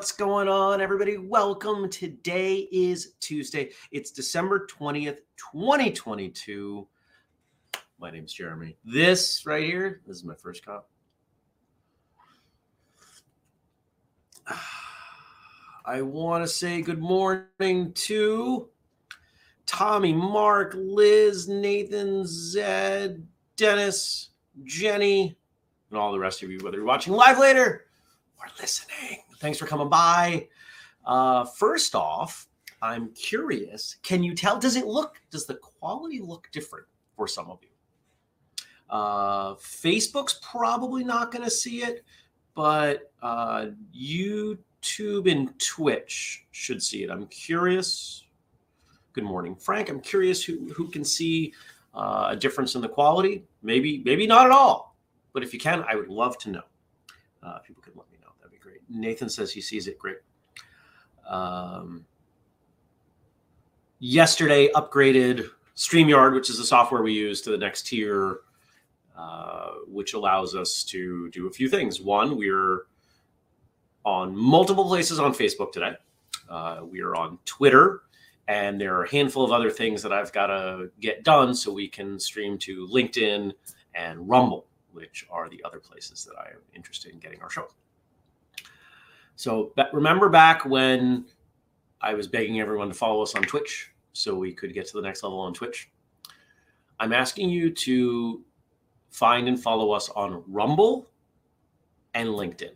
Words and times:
What's 0.00 0.12
going 0.12 0.48
on, 0.48 0.80
everybody? 0.80 1.18
Welcome. 1.18 1.90
Today 1.90 2.66
is 2.72 3.16
Tuesday. 3.20 3.72
It's 3.92 4.10
December 4.10 4.66
20th, 4.66 5.18
2022. 5.52 6.88
My 7.98 8.10
name's 8.10 8.32
Jeremy. 8.32 8.78
This 8.82 9.44
right 9.44 9.62
here, 9.62 10.00
this 10.06 10.16
is 10.16 10.24
my 10.24 10.36
first 10.36 10.64
cup. 10.64 10.88
I 15.84 16.00
want 16.00 16.44
to 16.44 16.48
say 16.48 16.80
good 16.80 17.02
morning 17.02 17.92
to 17.92 18.70
Tommy, 19.66 20.14
Mark, 20.14 20.72
Liz, 20.78 21.46
Nathan, 21.46 22.24
Zed, 22.24 23.28
Dennis, 23.56 24.30
Jenny, 24.64 25.36
and 25.90 25.98
all 25.98 26.10
the 26.10 26.18
rest 26.18 26.42
of 26.42 26.50
you, 26.50 26.58
whether 26.60 26.78
you're 26.78 26.86
watching 26.86 27.12
live 27.12 27.38
later 27.38 27.84
or 28.38 28.46
listening. 28.58 29.24
Thanks 29.40 29.58
for 29.58 29.66
coming 29.66 29.88
by. 29.88 30.48
Uh, 31.04 31.44
first 31.44 31.94
off, 31.94 32.46
I'm 32.82 33.10
curious 33.14 33.96
can 34.02 34.22
you 34.22 34.34
tell? 34.34 34.58
Does 34.58 34.76
it 34.76 34.86
look, 34.86 35.20
does 35.30 35.46
the 35.46 35.54
quality 35.54 36.20
look 36.20 36.48
different 36.52 36.86
for 37.16 37.26
some 37.26 37.50
of 37.50 37.58
you? 37.62 37.68
Uh, 38.90 39.54
Facebook's 39.54 40.40
probably 40.42 41.04
not 41.04 41.32
going 41.32 41.44
to 41.44 41.50
see 41.50 41.82
it, 41.82 42.04
but 42.54 43.12
uh, 43.22 43.68
YouTube 43.96 45.30
and 45.30 45.58
Twitch 45.58 46.46
should 46.50 46.82
see 46.82 47.04
it. 47.04 47.10
I'm 47.10 47.26
curious. 47.26 48.24
Good 49.12 49.24
morning, 49.24 49.56
Frank. 49.56 49.88
I'm 49.88 50.00
curious 50.00 50.44
who, 50.44 50.68
who 50.74 50.88
can 50.88 51.04
see 51.04 51.54
uh, 51.94 52.28
a 52.30 52.36
difference 52.36 52.74
in 52.74 52.80
the 52.80 52.88
quality. 52.88 53.44
Maybe, 53.62 54.02
maybe 54.04 54.26
not 54.26 54.46
at 54.46 54.52
all. 54.52 54.96
But 55.32 55.42
if 55.42 55.52
you 55.54 55.60
can, 55.60 55.84
I 55.88 55.94
would 55.94 56.08
love 56.08 56.36
to 56.38 56.50
know. 56.50 56.62
Uh, 57.42 57.58
people 57.58 57.82
can 57.82 57.92
let 57.96 58.10
me 58.10 58.18
know. 58.20 58.32
That'd 58.38 58.52
be 58.52 58.58
great. 58.58 58.79
Nathan 58.90 59.28
says 59.28 59.52
he 59.52 59.60
sees 59.60 59.86
it. 59.86 59.98
Great. 59.98 60.18
Um, 61.28 62.04
yesterday, 63.98 64.68
upgraded 64.74 65.48
StreamYard, 65.76 66.34
which 66.34 66.50
is 66.50 66.58
the 66.58 66.64
software 66.64 67.02
we 67.02 67.12
use, 67.12 67.40
to 67.42 67.50
the 67.50 67.58
next 67.58 67.86
tier, 67.86 68.40
uh, 69.16 69.70
which 69.86 70.14
allows 70.14 70.54
us 70.54 70.82
to 70.84 71.30
do 71.30 71.46
a 71.46 71.50
few 71.50 71.68
things. 71.68 72.00
One, 72.00 72.36
we're 72.36 72.86
on 74.04 74.36
multiple 74.36 74.84
places 74.84 75.18
on 75.18 75.32
Facebook 75.32 75.72
today. 75.72 75.94
Uh, 76.48 76.80
we 76.82 77.00
are 77.00 77.14
on 77.14 77.38
Twitter, 77.44 78.02
and 78.48 78.80
there 78.80 78.96
are 78.96 79.04
a 79.04 79.10
handful 79.10 79.44
of 79.44 79.52
other 79.52 79.70
things 79.70 80.02
that 80.02 80.12
I've 80.12 80.32
got 80.32 80.48
to 80.48 80.90
get 81.00 81.22
done 81.22 81.54
so 81.54 81.72
we 81.72 81.86
can 81.86 82.18
stream 82.18 82.58
to 82.58 82.88
LinkedIn 82.88 83.52
and 83.94 84.28
Rumble 84.28 84.66
which 84.92 85.26
are 85.30 85.48
the 85.48 85.62
other 85.64 85.78
places 85.78 86.24
that 86.24 86.38
I 86.38 86.48
am 86.50 86.60
interested 86.74 87.12
in 87.12 87.18
getting 87.18 87.40
our 87.40 87.50
show. 87.50 87.68
So 89.40 89.72
remember 89.94 90.28
back 90.28 90.66
when 90.66 91.24
I 92.02 92.12
was 92.12 92.26
begging 92.26 92.60
everyone 92.60 92.88
to 92.88 92.94
follow 92.94 93.22
us 93.22 93.34
on 93.34 93.40
Twitch 93.40 93.90
so 94.12 94.34
we 94.34 94.52
could 94.52 94.74
get 94.74 94.86
to 94.88 94.92
the 94.92 95.00
next 95.00 95.22
level 95.22 95.38
on 95.38 95.54
Twitch? 95.54 95.90
I'm 96.98 97.14
asking 97.14 97.48
you 97.48 97.70
to 97.70 98.44
find 99.08 99.48
and 99.48 99.58
follow 99.58 99.92
us 99.92 100.10
on 100.10 100.44
Rumble 100.46 101.08
and 102.12 102.28
LinkedIn. 102.28 102.72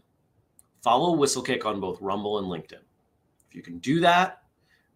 Follow 0.83 1.15
Whistlekick 1.15 1.67
on 1.67 1.81
both 1.81 2.01
Rumble 2.01 2.39
and 2.39 2.47
LinkedIn. 2.47 2.81
If 3.47 3.55
you 3.55 3.61
can 3.61 3.79
do 3.81 4.01
that, 4.01 4.45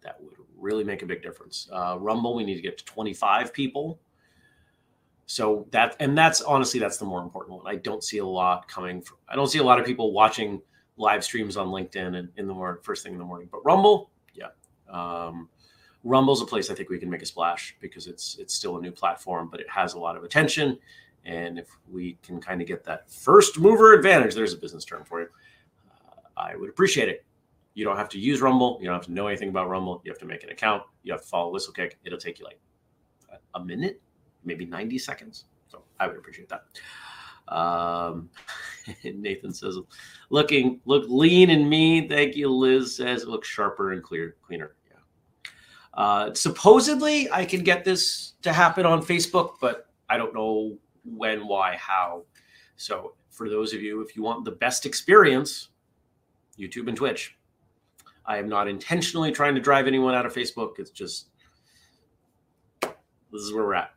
that 0.01 0.19
would 0.23 0.33
really 0.57 0.83
make 0.83 1.03
a 1.03 1.05
big 1.05 1.21
difference. 1.21 1.69
Uh, 1.71 1.97
Rumble, 1.99 2.33
we 2.33 2.43
need 2.43 2.55
to 2.55 2.63
get 2.63 2.79
to 2.79 2.85
25 2.85 3.53
people 3.53 3.99
so 5.27 5.67
that 5.69 5.95
and 5.99 6.17
that's 6.17 6.41
honestly 6.41 6.79
that's 6.79 6.97
the 6.97 7.05
more 7.05 7.21
important 7.21 7.57
one. 7.63 7.71
I 7.71 7.75
don't 7.75 8.03
see 8.03 8.17
a 8.17 8.25
lot 8.25 8.67
coming 8.67 8.99
from. 9.03 9.19
I 9.27 9.35
don't 9.35 9.45
see 9.45 9.59
a 9.59 9.63
lot 9.63 9.79
of 9.79 9.85
people 9.85 10.11
watching 10.11 10.63
live 10.99 11.23
streams 11.23 11.57
on 11.57 11.67
LinkedIn 11.67 12.17
and 12.17 12.29
in 12.37 12.47
the 12.47 12.53
morning, 12.53 12.81
first 12.83 13.03
thing 13.03 13.13
in 13.13 13.19
the 13.19 13.25
morning. 13.25 13.49
But 13.51 13.65
Rumble, 13.65 14.11
yeah, 14.35 14.49
um, 14.89 15.49
Rumble's 16.03 16.41
a 16.41 16.45
place 16.45 16.69
I 16.69 16.75
think 16.75 16.89
we 16.89 16.99
can 16.99 17.09
make 17.09 17.23
a 17.23 17.25
splash 17.25 17.75
because 17.79 18.05
it's 18.05 18.37
it's 18.39 18.53
still 18.53 18.77
a 18.77 18.81
new 18.81 18.91
platform, 18.91 19.49
but 19.49 19.59
it 19.59 19.69
has 19.69 19.93
a 19.93 19.99
lot 19.99 20.15
of 20.15 20.23
attention. 20.23 20.77
And 21.25 21.57
if 21.57 21.67
we 21.89 22.17
can 22.23 22.39
kind 22.39 22.61
of 22.61 22.67
get 22.67 22.83
that 22.85 23.11
first 23.11 23.59
mover 23.59 23.93
advantage, 23.93 24.35
there's 24.35 24.53
a 24.53 24.57
business 24.57 24.85
term 24.85 25.03
for 25.03 25.21
you. 25.21 25.27
Uh, 25.91 26.21
I 26.37 26.55
would 26.55 26.69
appreciate 26.69 27.09
it. 27.09 27.25
You 27.73 27.85
don't 27.85 27.97
have 27.97 28.09
to 28.09 28.19
use 28.19 28.41
Rumble. 28.41 28.77
You 28.79 28.87
don't 28.87 28.95
have 28.95 29.05
to 29.05 29.11
know 29.11 29.27
anything 29.27 29.49
about 29.49 29.69
Rumble. 29.69 30.01
You 30.03 30.11
have 30.11 30.19
to 30.19 30.25
make 30.25 30.43
an 30.43 30.49
account. 30.49 30.83
You 31.03 31.13
have 31.13 31.21
to 31.21 31.27
follow 31.27 31.53
Whistlekick. 31.53 31.93
It'll 32.03 32.19
take 32.19 32.39
you 32.39 32.45
like 32.45 32.59
a 33.55 33.63
minute 33.63 34.01
maybe 34.43 34.65
90 34.65 34.97
seconds. 34.97 35.45
So 35.67 35.83
I 35.99 36.07
would 36.07 36.17
appreciate 36.17 36.49
that. 36.49 36.63
Um, 37.53 38.29
Nathan 39.03 39.53
says, 39.53 39.77
looking, 40.29 40.79
look 40.85 41.05
lean 41.07 41.49
and 41.49 41.69
mean. 41.69 42.09
Thank 42.09 42.35
you. 42.35 42.49
Liz 42.49 42.95
says, 42.95 43.25
look 43.25 43.43
sharper 43.45 43.93
and 43.93 44.03
clear, 44.03 44.35
cleaner. 44.41 44.75
Yeah. 44.89 45.51
Uh, 45.93 46.33
supposedly, 46.33 47.31
I 47.31 47.45
can 47.45 47.63
get 47.63 47.83
this 47.83 48.33
to 48.41 48.53
happen 48.53 48.85
on 48.85 49.01
Facebook, 49.01 49.55
but 49.59 49.87
I 50.09 50.17
don't 50.17 50.33
know 50.33 50.77
when, 51.03 51.47
why, 51.47 51.75
how. 51.77 52.23
So, 52.75 53.13
for 53.29 53.49
those 53.49 53.73
of 53.73 53.81
you, 53.81 54.01
if 54.01 54.15
you 54.15 54.23
want 54.23 54.45
the 54.45 54.51
best 54.51 54.85
experience, 54.85 55.69
YouTube 56.57 56.87
and 56.87 56.97
Twitch. 56.97 57.35
I 58.25 58.37
am 58.37 58.49
not 58.49 58.67
intentionally 58.67 59.31
trying 59.31 59.55
to 59.55 59.61
drive 59.61 59.87
anyone 59.87 60.13
out 60.13 60.25
of 60.25 60.33
Facebook. 60.33 60.77
It's 60.77 60.91
just 60.91 61.29
this 62.81 63.41
is 63.41 63.53
where 63.53 63.63
we're 63.63 63.75
at 63.75 63.91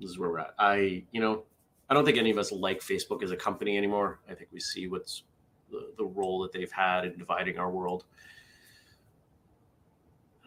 this 0.00 0.10
is 0.10 0.18
where 0.18 0.30
we're 0.30 0.38
at. 0.40 0.54
I, 0.58 1.04
you 1.12 1.20
know, 1.20 1.44
I 1.90 1.94
don't 1.94 2.04
think 2.04 2.18
any 2.18 2.30
of 2.30 2.38
us 2.38 2.52
like 2.52 2.80
Facebook 2.80 3.24
as 3.24 3.32
a 3.32 3.36
company 3.36 3.76
anymore. 3.76 4.20
I 4.30 4.34
think 4.34 4.50
we 4.52 4.60
see 4.60 4.86
what's 4.86 5.24
the, 5.72 5.92
the 5.98 6.04
role 6.04 6.40
that 6.42 6.52
they've 6.52 6.70
had 6.70 7.04
in 7.04 7.18
dividing 7.18 7.58
our 7.58 7.68
world. 7.68 8.04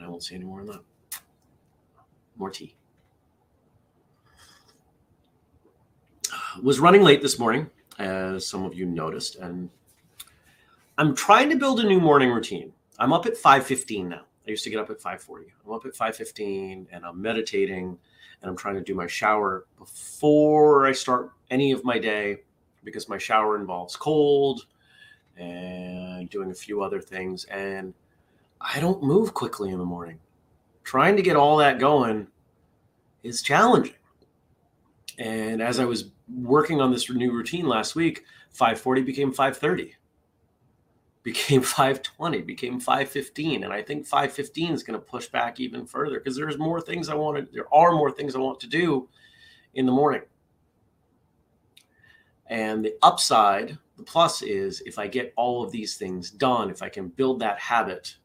I 0.01 0.07
won't 0.07 0.23
see 0.23 0.35
any 0.35 0.45
more 0.45 0.61
on 0.61 0.67
that. 0.67 0.79
More 2.37 2.49
tea. 2.49 2.75
Was 6.61 6.79
running 6.79 7.03
late 7.03 7.21
this 7.21 7.37
morning, 7.37 7.69
as 7.99 8.47
some 8.47 8.63
of 8.63 8.73
you 8.73 8.85
noticed, 8.85 9.35
and 9.35 9.69
I'm 10.97 11.15
trying 11.15 11.49
to 11.49 11.57
build 11.57 11.79
a 11.81 11.83
new 11.83 11.99
morning 11.99 12.31
routine. 12.31 12.71
I'm 12.99 13.11
up 13.11 13.25
at 13.25 13.33
5:15 13.33 14.07
now. 14.07 14.21
I 14.47 14.51
used 14.51 14.63
to 14.63 14.69
get 14.69 14.79
up 14.79 14.89
at 14.89 14.99
5:40. 14.99 15.45
I'm 15.65 15.73
up 15.73 15.85
at 15.85 15.93
5:15 15.93 16.87
and 16.91 17.05
I'm 17.05 17.21
meditating 17.21 17.97
and 18.43 18.49
I'm 18.49 18.57
trying 18.57 18.75
to 18.75 18.81
do 18.81 18.93
my 18.93 19.07
shower 19.07 19.65
before 19.79 20.85
I 20.85 20.91
start 20.91 21.31
any 21.49 21.71
of 21.71 21.85
my 21.85 21.97
day 21.97 22.39
because 22.83 23.07
my 23.07 23.17
shower 23.17 23.57
involves 23.57 23.95
cold 23.95 24.65
and 25.37 26.29
doing 26.29 26.51
a 26.51 26.53
few 26.53 26.83
other 26.83 26.99
things. 26.99 27.45
And 27.45 27.93
I 28.59 28.81
don't 28.81 29.01
move 29.01 29.33
quickly 29.33 29.71
in 29.71 29.79
the 29.79 29.85
morning. 29.85 30.19
Trying 30.83 31.15
to 31.15 31.21
get 31.21 31.37
all 31.37 31.55
that 31.57 31.79
going 31.79 32.27
is 33.23 33.41
challenging. 33.41 33.95
And 35.17 35.61
as 35.61 35.79
I 35.79 35.85
was 35.85 36.11
working 36.35 36.81
on 36.81 36.91
this 36.91 37.09
new 37.09 37.31
routine 37.31 37.65
last 37.65 37.95
week, 37.95 38.25
540 38.51 39.03
became 39.03 39.31
530 39.31 39.95
became 41.23 41.61
520, 41.63 42.41
became 42.41 42.79
515. 42.79 43.63
And 43.63 43.73
I 43.73 43.81
think 43.81 44.05
515 44.05 44.73
is 44.73 44.83
going 44.83 44.99
to 44.99 45.05
push 45.05 45.27
back 45.27 45.59
even 45.59 45.85
further 45.85 46.19
because 46.19 46.35
there's 46.35 46.57
more 46.57 46.81
things 46.81 47.09
I 47.09 47.15
want 47.15 47.37
to, 47.37 47.53
there 47.53 47.73
are 47.73 47.93
more 47.93 48.11
things 48.11 48.35
I 48.35 48.39
want 48.39 48.59
to 48.61 48.67
do 48.67 49.09
in 49.73 49.85
the 49.85 49.91
morning. 49.91 50.21
And 52.47 52.83
the 52.85 52.95
upside, 53.01 53.77
the 53.97 54.03
plus 54.03 54.41
is 54.41 54.81
if 54.85 54.99
I 54.99 55.07
get 55.07 55.33
all 55.35 55.63
of 55.63 55.71
these 55.71 55.95
things 55.95 56.29
done, 56.29 56.69
if 56.69 56.83
I 56.83 56.89
can 56.89 57.07
build 57.07 57.39
that 57.39 57.57
habit, 57.57 58.17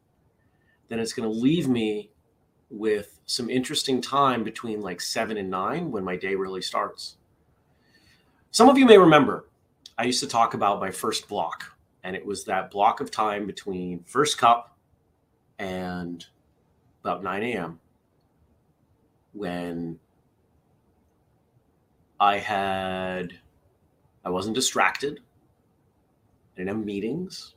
then 0.88 0.98
it's 0.98 1.12
going 1.12 1.28
to 1.30 1.34
leave 1.34 1.68
me 1.68 2.10
with 2.70 3.20
some 3.24 3.48
interesting 3.48 4.00
time 4.00 4.44
between 4.44 4.80
like 4.82 5.00
seven 5.00 5.38
and 5.38 5.48
nine 5.48 5.90
when 5.90 6.04
my 6.04 6.16
day 6.16 6.34
really 6.34 6.60
starts. 6.60 7.16
Some 8.50 8.68
of 8.68 8.76
you 8.76 8.84
may 8.84 8.98
remember 8.98 9.46
I 9.96 10.04
used 10.04 10.20
to 10.20 10.26
talk 10.26 10.54
about 10.54 10.80
my 10.80 10.90
first 10.90 11.28
block 11.28 11.77
and 12.04 12.14
it 12.16 12.24
was 12.24 12.44
that 12.44 12.70
block 12.70 13.00
of 13.00 13.10
time 13.10 13.46
between 13.46 14.04
first 14.06 14.38
cup 14.38 14.76
and 15.58 16.24
about 17.02 17.22
9 17.22 17.42
a.m. 17.42 17.80
when 19.32 19.98
I 22.20 22.38
had, 22.38 23.38
I 24.24 24.30
wasn't 24.30 24.54
distracted, 24.54 25.20
I 26.54 26.58
didn't 26.58 26.76
have 26.76 26.84
meetings, 26.84 27.54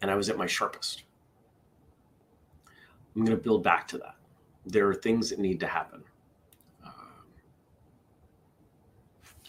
and 0.00 0.10
I 0.10 0.14
was 0.14 0.28
at 0.28 0.38
my 0.38 0.46
sharpest. 0.46 1.04
I'm 3.14 3.24
going 3.24 3.36
to 3.36 3.42
build 3.42 3.62
back 3.62 3.86
to 3.88 3.98
that. 3.98 4.16
There 4.64 4.88
are 4.88 4.94
things 4.94 5.30
that 5.30 5.38
need 5.38 5.60
to 5.60 5.66
happen. 5.66 6.02
Um, 6.84 6.92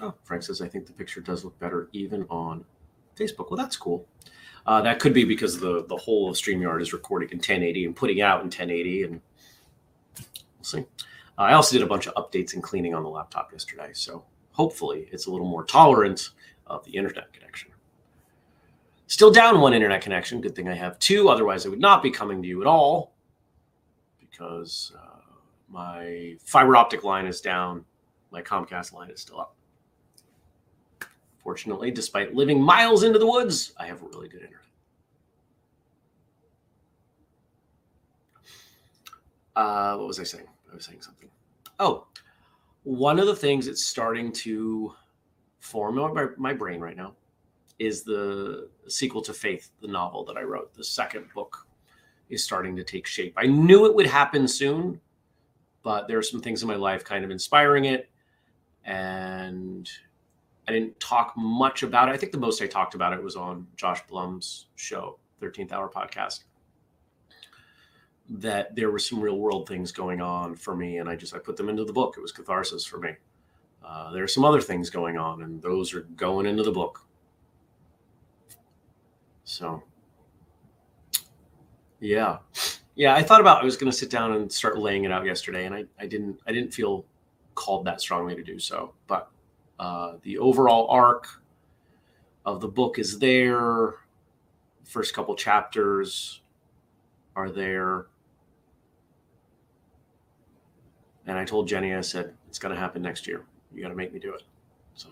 oh, 0.01 0.13
Frank 0.23 0.43
says, 0.43 0.61
I 0.61 0.67
think 0.67 0.85
the 0.85 0.93
picture 0.93 1.21
does 1.21 1.45
look 1.45 1.57
better 1.59 1.87
even 1.93 2.25
on 2.29 2.65
Facebook. 3.15 3.50
Well, 3.50 3.57
that's 3.57 3.77
cool. 3.77 4.07
Uh, 4.65 4.81
that 4.81 5.00
could 5.00 5.13
be 5.13 5.25
because 5.25 5.60
the 5.60 5.86
the 5.88 5.98
whole 5.98 6.30
of 6.30 6.36
StreamYard 6.36 6.81
is 6.81 6.94
recording 6.94 7.30
in 7.30 7.38
1080 7.38 7.86
and 7.86 7.95
putting 7.95 8.21
out 8.21 8.39
in 8.39 8.45
1080, 8.45 9.04
and 9.04 9.21
we'll 10.18 10.63
see. 10.63 10.80
Uh, 11.38 11.42
I 11.42 11.54
also 11.54 11.75
did 11.75 11.83
a 11.83 11.88
bunch 11.88 12.07
of 12.07 12.13
updates 12.15 12.54
and 12.54 12.63
cleaning 12.63 12.94
on 12.94 13.04
the 13.04 13.10
laptop 13.10 13.51
yesterday, 13.51 13.92
so 13.94 14.24
hopefully 14.51 15.10
it's 15.12 15.25
a 15.25 15.31
little 15.31 15.48
more 15.48 15.65
tolerant 15.65 16.30
of 16.68 16.86
the 16.86 16.92
internet 16.92 17.33
connection. 17.33 17.71
Still 19.07 19.31
down 19.31 19.60
one 19.60 19.74
internet 19.74 20.01
connection. 20.01 20.42
Good 20.42 20.56
thing 20.56 20.69
I 20.69 20.75
have 20.75 20.98
two. 21.00 21.30
Otherwise, 21.30 21.65
I 21.65 21.69
would 21.69 21.80
not 21.80 22.01
be 22.01 22.10
coming 22.10 22.42
to 22.42 22.48
you 22.48 22.62
at 22.62 22.68
all 22.68 23.13
because 24.19 24.94
uh, 24.98 25.19
my 25.69 26.36
fiber 26.44 26.75
optic 26.75 27.04
line 27.04 27.25
is 27.25 27.42
down. 27.42 27.83
My 28.31 28.42
Comcast 28.42 28.94
line 28.94 29.12
is 29.12 29.21
still 29.21 29.42
up. 29.42 29.56
Fortunately, 31.43 31.91
despite 31.91 32.33
living 32.33 32.61
miles 32.61 33.03
into 33.03 33.19
the 33.19 33.27
woods, 33.27 33.73
I 33.77 33.85
have 33.85 34.01
a 34.01 34.05
really 34.05 34.29
good 34.29 34.41
internet. 34.41 34.59
Uh, 39.55 39.95
what 39.97 40.07
was 40.07 40.19
I 40.19 40.23
saying? 40.23 40.47
I 40.71 40.75
was 40.75 40.85
saying 40.85 41.01
something. 41.01 41.29
Oh, 41.79 42.07
one 42.83 43.19
of 43.19 43.27
the 43.27 43.35
things 43.35 43.65
that's 43.65 43.83
starting 43.83 44.31
to 44.31 44.93
form 45.59 45.95
my, 45.95 46.27
my 46.37 46.53
brain 46.53 46.79
right 46.79 46.97
now 46.97 47.13
is 47.79 48.03
the 48.03 48.69
sequel 48.87 49.21
to 49.21 49.33
Faith, 49.33 49.69
the 49.81 49.87
novel 49.87 50.23
that 50.25 50.37
I 50.37 50.41
wrote. 50.41 50.73
The 50.73 50.83
second 50.83 51.25
book 51.33 51.67
is 52.29 52.43
starting 52.43 52.75
to 52.75 52.83
take 52.83 53.05
shape. 53.05 53.33
I 53.37 53.47
knew 53.47 53.85
it 53.85 53.93
would 53.93 54.07
happen 54.07 54.47
soon, 54.47 54.99
but 55.83 56.07
there 56.07 56.17
are 56.17 56.23
some 56.23 56.41
things 56.41 56.61
in 56.61 56.67
my 56.67 56.75
life 56.75 57.03
kind 57.03 57.25
of 57.25 57.31
inspiring 57.31 57.85
it. 57.85 58.09
And 58.85 59.89
I 60.68 60.71
didn't 60.71 61.00
talk 61.00 61.33
much 61.36 61.83
about 61.83 62.10
it. 62.10 62.13
I 62.13 62.18
think 62.18 62.31
the 62.31 62.38
most 62.38 62.62
I 62.62 62.68
talked 62.68 62.95
about 62.95 63.13
it 63.13 63.21
was 63.21 63.36
on 63.36 63.68
Josh 63.75 64.06
Blum's 64.07 64.68
show, 64.75 65.19
13th 65.42 65.71
Hour 65.71 65.89
podcast. 65.89 66.44
That 68.30 68.74
there 68.75 68.89
were 68.89 69.00
some 69.00 69.19
real 69.19 69.38
world 69.38 69.68
things 69.68 69.92
going 69.92 70.21
on 70.21 70.56
for 70.56 70.75
me, 70.75 70.98
and 70.98 71.10
I 71.10 71.15
just 71.15 71.36
I 71.36 71.39
put 71.39 71.57
them 71.57 71.68
into 71.68 71.83
the 71.83 71.92
book. 71.92 72.15
It 72.18 72.21
was 72.21 72.31
catharsis 72.31 72.86
for 72.86 72.98
me. 72.98 73.12
Uh, 73.83 74.13
there 74.13 74.24
are 74.24 74.30
some 74.30 74.45
other 74.45 74.62
things 74.62 74.89
going 74.89 75.18
on, 75.18 75.44
and 75.44 75.62
those 75.62 75.94
are 75.94 76.04
going 76.15 76.45
into 76.45 76.63
the 76.63 76.71
book. 76.71 77.06
So, 79.44 79.83
yeah, 82.00 82.38
yeah. 82.95 83.13
I 83.13 83.21
thought 83.21 83.42
about 83.42 83.62
I 83.62 83.65
was 83.65 83.75
going 83.75 83.92
to 83.92 83.98
sit 83.98 84.10
down 84.10 84.31
and 84.31 84.50
start 84.50 84.80
laying 84.80 85.04
it 85.04 85.12
out 85.12 85.25
yesterday, 85.25 85.65
and 85.65 85.75
I 85.75 85.83
I 86.00 86.07
didn't 86.07 86.39
I 86.48 86.54
didn't 86.54 86.74
feel 86.74 87.06
called 87.56 87.86
that 87.86 88.00
strongly 88.00 88.36
to 88.36 88.44
do 88.44 88.57
so, 88.57 88.94
but 89.07 89.32
uh, 89.83 90.15
the 90.21 90.38
overall 90.38 90.88
arc 90.89 91.27
of 92.45 92.62
the 92.62 92.68
book 92.69 92.97
is 92.97 93.19
there. 93.19 93.95
First 94.85 95.13
couple 95.13 95.35
chapters 95.35 96.41
are 97.35 97.50
there. 97.50 98.06
And 101.27 101.38
I 101.38 101.44
told 101.44 101.68
Jenny, 101.68 101.94
I 101.94 102.00
said, 102.00 102.33
it's 102.47 102.59
going 102.59 102.74
to 102.74 102.80
happen 102.80 103.01
next 103.01 103.27
year. 103.27 103.44
You 103.74 103.81
got 103.81 103.89
to 103.89 103.95
make 103.95 104.13
me 104.13 104.19
do 104.19 104.33
it. 104.33 104.44
So, 104.94 105.09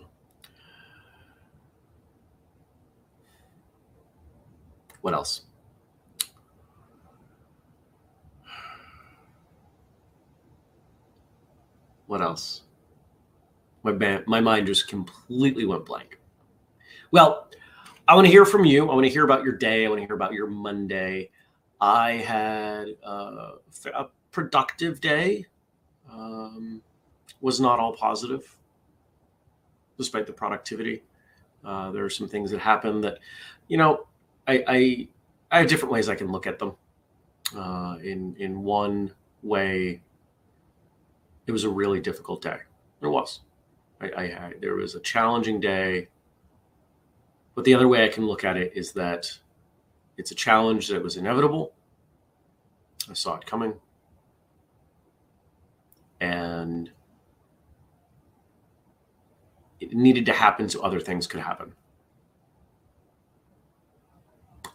what 5.02 5.12
else? 5.12 5.42
What 12.06 12.22
else? 12.22 12.62
My, 13.82 14.22
my 14.26 14.40
mind 14.40 14.66
just 14.66 14.88
completely 14.88 15.64
went 15.64 15.84
blank. 15.84 16.18
Well, 17.10 17.48
I 18.06 18.14
want 18.14 18.26
to 18.26 18.30
hear 18.30 18.44
from 18.44 18.64
you. 18.64 18.88
I 18.90 18.94
want 18.94 19.04
to 19.04 19.10
hear 19.10 19.24
about 19.24 19.44
your 19.44 19.56
day. 19.56 19.84
I 19.84 19.88
want 19.88 20.00
to 20.00 20.06
hear 20.06 20.14
about 20.14 20.32
your 20.32 20.46
Monday. 20.46 21.30
I 21.80 22.12
had 22.12 22.88
uh, 23.04 23.52
a 23.94 24.06
productive 24.30 25.00
day. 25.00 25.46
Um, 26.10 26.82
was 27.40 27.58
not 27.58 27.80
all 27.80 27.94
positive, 27.94 28.56
despite 29.98 30.26
the 30.26 30.32
productivity. 30.32 31.02
Uh, 31.64 31.90
there 31.90 32.04
are 32.04 32.10
some 32.10 32.28
things 32.28 32.50
that 32.50 32.60
happened 32.60 33.02
that, 33.02 33.18
you 33.68 33.76
know, 33.76 34.06
I, 34.46 34.64
I, 34.66 35.08
I 35.50 35.58
have 35.58 35.68
different 35.68 35.92
ways 35.92 36.08
I 36.08 36.14
can 36.14 36.30
look 36.30 36.46
at 36.46 36.58
them. 36.58 36.74
Uh, 37.56 37.98
in 38.02 38.34
in 38.38 38.62
one 38.62 39.12
way, 39.42 40.00
it 41.46 41.52
was 41.52 41.64
a 41.64 41.68
really 41.68 42.00
difficult 42.00 42.40
day. 42.42 42.58
It 43.00 43.08
was. 43.08 43.40
I, 44.02 44.08
I, 44.08 44.22
I, 44.22 44.52
there 44.60 44.74
was 44.74 44.94
a 44.94 45.00
challenging 45.00 45.60
day, 45.60 46.08
but 47.54 47.64
the 47.64 47.74
other 47.74 47.88
way 47.88 48.04
I 48.04 48.08
can 48.08 48.26
look 48.26 48.44
at 48.44 48.56
it 48.56 48.72
is 48.74 48.92
that 48.92 49.38
it's 50.16 50.30
a 50.30 50.34
challenge 50.34 50.88
that 50.88 51.02
was 51.02 51.16
inevitable. 51.16 51.72
I 53.08 53.14
saw 53.14 53.36
it 53.36 53.46
coming, 53.46 53.74
and 56.20 56.90
it 59.80 59.92
needed 59.92 60.26
to 60.26 60.32
happen 60.32 60.68
so 60.68 60.80
other 60.80 61.00
things 61.00 61.26
could 61.26 61.40
happen. 61.40 61.74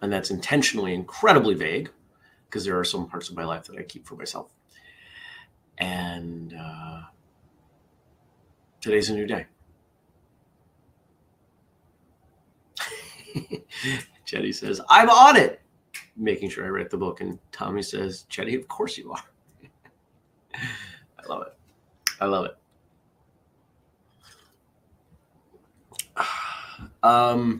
And 0.01 0.12
that's 0.12 0.29
intentionally 0.29 0.93
incredibly 0.93 1.55
vague 1.55 1.89
because 2.46 2.65
there 2.65 2.77
are 2.79 2.84
some 2.84 3.07
parts 3.07 3.29
of 3.29 3.36
my 3.36 3.46
life 3.46 3.65
that 3.65 3.77
I 3.77 3.84
keep 3.84 4.05
for 4.05 4.15
myself. 4.15 4.51
And 5.77 6.53
uh, 6.53 7.01
Today's 8.88 9.10
a 9.10 9.13
new 9.13 9.27
day. 9.27 9.46
Jenny 14.25 14.53
says, 14.53 14.79
I'm 14.89 15.10
on 15.10 15.36
it. 15.36 15.62
Making 16.15 16.50
sure 16.50 16.65
I 16.65 16.70
write 16.70 16.89
the 16.89 16.96
book. 16.96 17.20
And 17.20 17.38
Tommy 17.51 17.82
says, 17.82 18.22
Jenny, 18.29 18.56
of 18.56 18.70
course 18.70 18.98
you 18.98 19.12
are. 19.12 19.24
I 20.56 21.27
love 21.27 21.48
it. 21.48 21.53
I 22.22 22.25
love 22.27 22.46
it. 22.46 22.58
Um, 27.03 27.60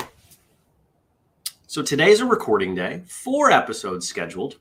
so 1.68 1.82
today's 1.82 2.22
a 2.22 2.26
recording 2.26 2.74
day, 2.74 3.02
four 3.08 3.52
episodes 3.52 4.08
scheduled. 4.08 4.60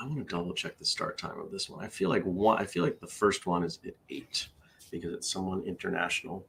I 0.00 0.06
want 0.06 0.18
to 0.18 0.24
double 0.24 0.54
check 0.54 0.76
the 0.76 0.84
start 0.84 1.18
time 1.18 1.38
of 1.40 1.52
this 1.52 1.70
one. 1.70 1.84
I 1.84 1.88
feel 1.88 2.08
like 2.08 2.24
one, 2.24 2.58
I 2.58 2.64
feel 2.64 2.82
like 2.82 2.98
the 2.98 3.06
first 3.06 3.46
one 3.46 3.62
is 3.62 3.78
at 3.86 3.94
eight 4.10 4.48
because 4.88 5.12
it's 5.12 5.30
someone 5.30 5.62
international. 5.62 6.44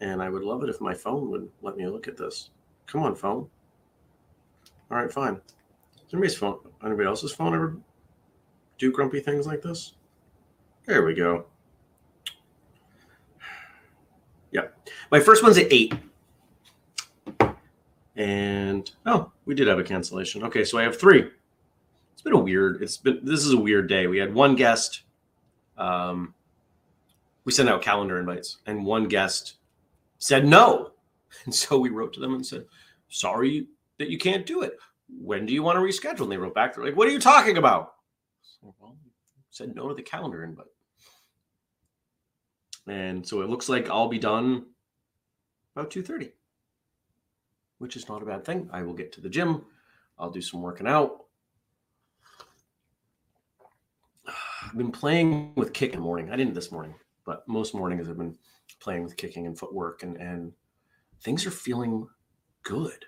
And 0.00 0.22
I 0.22 0.28
would 0.28 0.42
love 0.42 0.62
it 0.62 0.68
if 0.68 0.80
my 0.80 0.94
phone 0.94 1.30
would 1.30 1.48
let 1.62 1.76
me 1.76 1.86
look 1.86 2.08
at 2.08 2.16
this. 2.16 2.50
Come 2.86 3.02
on, 3.02 3.14
phone. 3.14 3.48
All 4.90 4.96
right, 4.96 5.12
fine. 5.12 5.40
Is 5.96 6.12
anybody's 6.12 6.36
phone, 6.36 6.58
anybody 6.84 7.06
else's 7.06 7.32
phone 7.32 7.54
ever 7.54 7.76
do 8.78 8.92
grumpy 8.92 9.20
things 9.20 9.46
like 9.46 9.60
this? 9.60 9.94
There 10.86 11.04
we 11.04 11.14
go. 11.14 11.46
Yeah. 14.52 14.68
My 15.10 15.20
first 15.20 15.42
one's 15.42 15.58
at 15.58 15.70
eight. 15.70 15.94
And 18.16 18.90
oh, 19.06 19.30
we 19.44 19.54
did 19.54 19.68
have 19.68 19.78
a 19.78 19.84
cancellation. 19.84 20.42
Okay, 20.44 20.64
so 20.64 20.78
I 20.78 20.82
have 20.82 20.98
three. 20.98 21.30
It's 22.12 22.22
been 22.22 22.32
a 22.32 22.38
weird, 22.38 22.82
it's 22.82 22.96
been 22.96 23.20
this 23.22 23.44
is 23.44 23.52
a 23.52 23.56
weird 23.56 23.88
day. 23.88 24.06
We 24.06 24.18
had 24.18 24.34
one 24.34 24.56
guest. 24.56 25.02
Um, 25.76 26.34
we 27.48 27.52
sent 27.52 27.70
out 27.70 27.80
calendar 27.80 28.20
invites 28.20 28.58
and 28.66 28.84
one 28.84 29.08
guest 29.08 29.54
said 30.18 30.46
no. 30.46 30.90
And 31.44 31.54
so 31.54 31.78
we 31.78 31.88
wrote 31.88 32.12
to 32.14 32.20
them 32.20 32.34
and 32.34 32.44
said, 32.44 32.66
sorry 33.08 33.68
that 33.98 34.10
you 34.10 34.18
can't 34.18 34.44
do 34.44 34.60
it. 34.62 34.76
When 35.08 35.46
do 35.46 35.54
you 35.54 35.62
want 35.62 35.76
to 35.76 35.80
reschedule? 35.80 36.22
And 36.22 36.32
they 36.32 36.36
wrote 36.36 36.54
back, 36.54 36.74
they're 36.74 36.84
like, 36.84 36.96
what 36.96 37.08
are 37.08 37.10
you 37.10 37.18
talking 37.18 37.56
about? 37.56 37.94
Said 39.50 39.74
no 39.74 39.88
to 39.88 39.94
the 39.94 40.02
calendar 40.02 40.44
invite. 40.44 40.66
And 42.86 43.26
so 43.26 43.40
it 43.40 43.48
looks 43.48 43.70
like 43.70 43.88
I'll 43.88 44.08
be 44.08 44.18
done 44.18 44.66
about 45.74 45.90
2.30, 45.90 46.32
which 47.78 47.96
is 47.96 48.10
not 48.10 48.22
a 48.22 48.26
bad 48.26 48.44
thing. 48.44 48.68
I 48.72 48.82
will 48.82 48.94
get 48.94 49.10
to 49.12 49.22
the 49.22 49.30
gym. 49.30 49.64
I'll 50.18 50.30
do 50.30 50.42
some 50.42 50.60
working 50.60 50.86
out. 50.86 51.24
I've 54.62 54.76
been 54.76 54.92
playing 54.92 55.54
with 55.56 55.72
kick 55.72 55.94
in 55.94 56.00
the 56.00 56.04
morning. 56.04 56.30
I 56.30 56.36
didn't 56.36 56.54
this 56.54 56.70
morning 56.72 56.94
but 57.28 57.46
most 57.46 57.74
mornings 57.74 58.08
I've 58.08 58.16
been 58.16 58.38
playing 58.80 59.04
with 59.04 59.18
kicking 59.18 59.46
and 59.46 59.58
footwork, 59.58 60.02
and 60.02 60.16
and 60.16 60.54
things 61.20 61.44
are 61.44 61.50
feeling 61.50 62.08
good. 62.62 63.04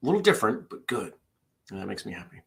A 0.00 0.06
little 0.06 0.20
different, 0.20 0.70
but 0.70 0.86
good, 0.86 1.14
and 1.68 1.80
that 1.80 1.88
makes 1.88 2.06
me 2.06 2.12
happy. 2.12 2.40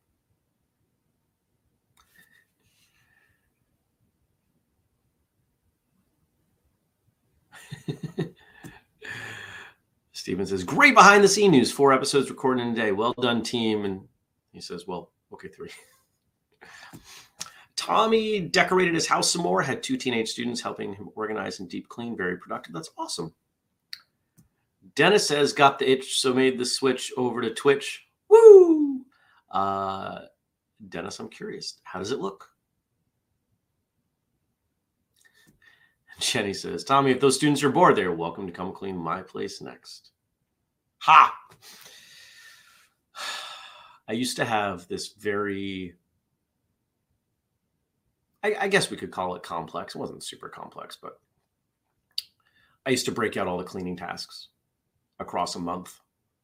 Steven 10.14 10.46
says, 10.46 10.64
great 10.64 10.96
behind 10.96 11.26
the 11.26 11.28
scene 11.28 11.52
news. 11.52 11.74
Four 11.74 11.92
episodes 11.92 12.30
recorded 12.30 12.62
in 12.62 12.70
a 12.70 12.76
day. 12.76 12.94
Well 12.94 13.14
done, 13.14 13.44
team. 13.44 13.84
And 13.84 14.08
he 14.54 14.62
says, 14.62 14.88
well, 14.88 15.12
okay, 15.34 15.50
three. 15.50 15.72
Tommy 17.86 18.40
decorated 18.40 18.96
his 18.96 19.06
house 19.06 19.32
some 19.32 19.44
more, 19.44 19.62
had 19.62 19.84
two 19.84 19.96
teenage 19.96 20.30
students 20.30 20.60
helping 20.60 20.96
him 20.96 21.08
organize 21.14 21.60
and 21.60 21.70
deep 21.70 21.88
clean. 21.88 22.18
Very 22.18 22.36
productive. 22.36 22.74
That's 22.74 22.90
awesome. 22.98 23.32
Dennis 24.96 25.28
says, 25.28 25.54
got 25.54 25.78
the 25.78 25.88
itch, 25.88 26.20
so 26.20 26.34
made 26.34 26.58
the 26.58 26.66
switch 26.66 27.14
over 27.16 27.42
to 27.42 27.54
Twitch. 27.54 28.08
Woo! 28.28 29.06
Uh, 29.52 30.22
Dennis, 30.90 31.20
I'm 31.20 31.30
curious. 31.30 31.76
How 31.84 32.00
does 32.00 32.12
it 32.12 32.18
look? 32.18 32.50
Jenny 36.20 36.56
says, 36.56 36.84
Tommy, 36.84 37.12
if 37.12 37.20
those 37.20 37.36
students 37.36 37.62
are 37.62 37.70
bored, 37.70 37.96
they're 37.96 38.12
welcome 38.12 38.48
to 38.48 38.54
come 38.54 38.74
clean 38.74 38.98
my 38.98 39.22
place 39.22 39.62
next. 39.62 40.10
Ha! 41.00 41.38
I 44.08 44.14
used 44.14 44.38
to 44.38 44.46
have 44.46 44.88
this 44.88 45.10
very, 45.10 45.94
I, 48.46 48.56
I, 48.62 48.68
guess 48.68 48.92
we 48.92 48.98
could 48.98 49.10
call 49.10 49.36
it 49.36 49.42
complex. 49.42 49.96
It 49.96 49.98
wasn't 49.98 50.24
super 50.24 50.50
complex, 50.50 50.96
but 51.02 51.20
I 52.86 52.92
used 52.92 53.06
to 53.06 53.12
break 53.12 53.38
out 53.38 53.48
all 53.48 53.58
the 53.58 53.64
cleaning 53.64 53.98
tasks 53.98 54.50
across 55.20 55.56
a 55.56 55.60
month. 55.60 56.00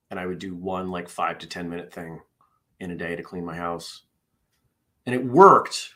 And 0.10 0.20
I 0.20 0.26
would 0.26 0.40
do 0.40 0.56
one 0.56 0.90
like 0.90 1.08
five 1.08 1.38
to 1.40 1.48
10 1.48 1.70
minute 1.70 1.94
thing 1.94 2.20
in 2.80 2.90
a 2.90 2.96
day 2.96 3.16
to 3.16 3.22
clean 3.22 3.46
my 3.46 3.56
house. 3.56 4.02
And 5.06 5.14
it 5.14 5.24
worked 5.24 5.94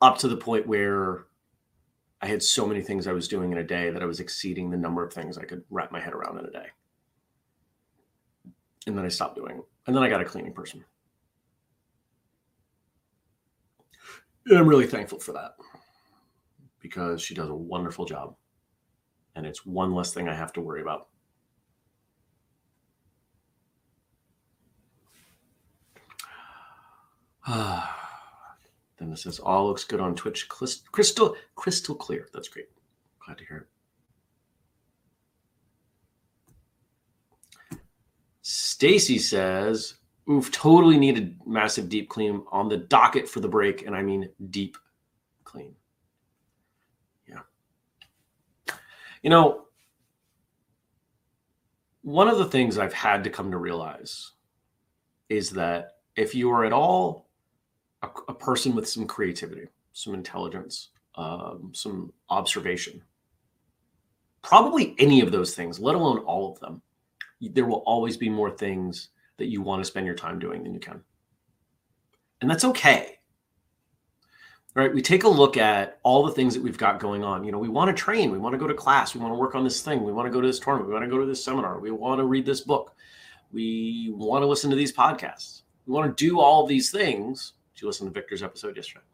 up 0.00 0.16
to 0.18 0.28
the 0.28 0.36
point 0.36 0.68
where 0.68 1.26
I 2.22 2.28
had 2.28 2.42
so 2.42 2.64
many 2.64 2.80
things 2.80 3.06
I 3.08 3.12
was 3.12 3.26
doing 3.26 3.50
in 3.50 3.58
a 3.58 3.64
day 3.64 3.90
that 3.90 4.02
I 4.02 4.06
was 4.06 4.20
exceeding 4.20 4.70
the 4.70 4.76
number 4.76 5.04
of 5.04 5.12
things 5.12 5.36
I 5.36 5.44
could 5.44 5.64
wrap 5.70 5.90
my 5.90 6.00
head 6.00 6.14
around 6.14 6.38
in 6.38 6.46
a 6.46 6.50
day. 6.52 6.66
And 8.86 8.96
then 8.96 9.04
I 9.04 9.08
stopped 9.08 9.34
doing 9.34 9.58
it. 9.58 9.64
And 9.88 9.96
then 9.96 10.04
I 10.04 10.08
got 10.08 10.20
a 10.20 10.24
cleaning 10.24 10.52
person. 10.52 10.84
And 14.46 14.58
I'm 14.58 14.68
really 14.68 14.86
thankful 14.86 15.20
for 15.20 15.32
that 15.32 15.52
because 16.80 17.20
she 17.22 17.34
does 17.34 17.50
a 17.50 17.54
wonderful 17.54 18.04
job. 18.04 18.36
And 19.36 19.46
it's 19.46 19.64
one 19.64 19.94
less 19.94 20.12
thing 20.12 20.28
I 20.28 20.34
have 20.34 20.52
to 20.54 20.60
worry 20.60 20.82
about. 20.82 21.08
Dennis 28.98 29.22
says 29.22 29.38
all 29.38 29.68
looks 29.68 29.84
good 29.84 30.00
on 30.00 30.14
Twitch. 30.14 30.48
Crystal, 30.48 31.36
crystal 31.54 31.94
clear. 31.94 32.28
That's 32.32 32.48
great. 32.48 32.68
Glad 33.24 33.38
to 33.38 33.44
hear 33.44 33.68
it. 37.72 37.78
Stacy 38.42 39.18
says, 39.18 39.94
oof, 40.30 40.50
totally 40.52 40.96
needed 40.96 41.36
massive 41.46 41.88
deep 41.88 42.08
clean 42.08 42.44
on 42.52 42.68
the 42.68 42.76
docket 42.76 43.28
for 43.28 43.40
the 43.40 43.48
break. 43.48 43.86
And 43.86 43.94
I 43.96 44.02
mean 44.02 44.28
deep 44.50 44.76
clean. 45.44 45.74
Yeah. 47.28 47.40
You 49.22 49.30
know, 49.30 49.64
one 52.02 52.28
of 52.28 52.38
the 52.38 52.46
things 52.46 52.78
I've 52.78 52.94
had 52.94 53.24
to 53.24 53.30
come 53.30 53.50
to 53.50 53.58
realize 53.58 54.32
is 55.28 55.50
that 55.50 55.98
if 56.16 56.34
you 56.34 56.50
are 56.50 56.64
at 56.64 56.72
all 56.72 57.28
a, 58.02 58.08
a 58.28 58.34
person 58.34 58.74
with 58.74 58.88
some 58.88 59.06
creativity, 59.06 59.68
some 59.92 60.14
intelligence, 60.14 60.88
um, 61.16 61.72
some 61.74 62.12
observation, 62.30 63.02
probably 64.42 64.94
any 64.98 65.20
of 65.20 65.32
those 65.32 65.54
things, 65.54 65.78
let 65.78 65.94
alone 65.94 66.18
all 66.18 66.52
of 66.52 66.60
them, 66.60 66.80
there 67.40 67.66
will 67.66 67.82
always 67.86 68.16
be 68.16 68.28
more 68.28 68.50
things 68.50 69.08
that 69.40 69.48
you 69.48 69.62
want 69.62 69.80
to 69.80 69.84
spend 69.84 70.06
your 70.06 70.14
time 70.14 70.38
doing 70.38 70.62
than 70.62 70.72
you 70.72 70.78
can. 70.78 71.02
And 72.40 72.48
that's 72.48 72.64
okay. 72.64 73.18
Right? 74.74 74.94
We 74.94 75.02
take 75.02 75.24
a 75.24 75.28
look 75.28 75.56
at 75.56 75.98
all 76.04 76.24
the 76.24 76.32
things 76.32 76.54
that 76.54 76.62
we've 76.62 76.78
got 76.78 77.00
going 77.00 77.24
on. 77.24 77.42
You 77.42 77.50
know, 77.50 77.58
we 77.58 77.68
want 77.68 77.94
to 77.94 78.00
train, 78.00 78.30
we 78.30 78.38
want 78.38 78.52
to 78.52 78.58
go 78.58 78.68
to 78.68 78.74
class, 78.74 79.14
we 79.14 79.20
want 79.20 79.32
to 79.32 79.38
work 79.38 79.56
on 79.56 79.64
this 79.64 79.80
thing, 79.80 80.04
we 80.04 80.12
want 80.12 80.26
to 80.26 80.30
go 80.30 80.40
to 80.40 80.46
this 80.46 80.60
tournament, 80.60 80.88
we 80.88 80.94
want 80.94 81.04
to 81.04 81.10
go 81.10 81.18
to 81.18 81.26
this 81.26 81.42
seminar, 81.42 81.80
we 81.80 81.90
want 81.90 82.20
to 82.20 82.24
read 82.24 82.46
this 82.46 82.60
book, 82.60 82.94
we 83.50 84.12
want 84.14 84.42
to 84.42 84.46
listen 84.46 84.70
to 84.70 84.76
these 84.76 84.92
podcasts. 84.92 85.62
We 85.86 85.94
want 85.94 86.16
to 86.16 86.24
do 86.24 86.38
all 86.38 86.66
these 86.66 86.90
things. 86.90 87.54
Did 87.74 87.82
you 87.82 87.88
listen 87.88 88.06
to 88.06 88.12
Victor's 88.12 88.44
episode 88.44 88.76
yesterday? 88.76 89.04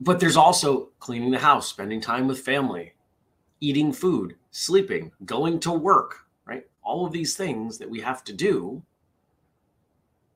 But 0.00 0.20
there's 0.20 0.36
also 0.36 0.90
cleaning 0.98 1.30
the 1.30 1.38
house, 1.38 1.68
spending 1.68 2.00
time 2.00 2.26
with 2.26 2.40
family, 2.40 2.94
eating 3.60 3.92
food, 3.92 4.36
sleeping, 4.50 5.12
going 5.24 5.60
to 5.60 5.72
work? 5.72 6.25
All 6.86 7.04
of 7.04 7.12
these 7.12 7.36
things 7.36 7.78
that 7.78 7.90
we 7.90 8.00
have 8.00 8.22
to 8.24 8.32
do, 8.32 8.80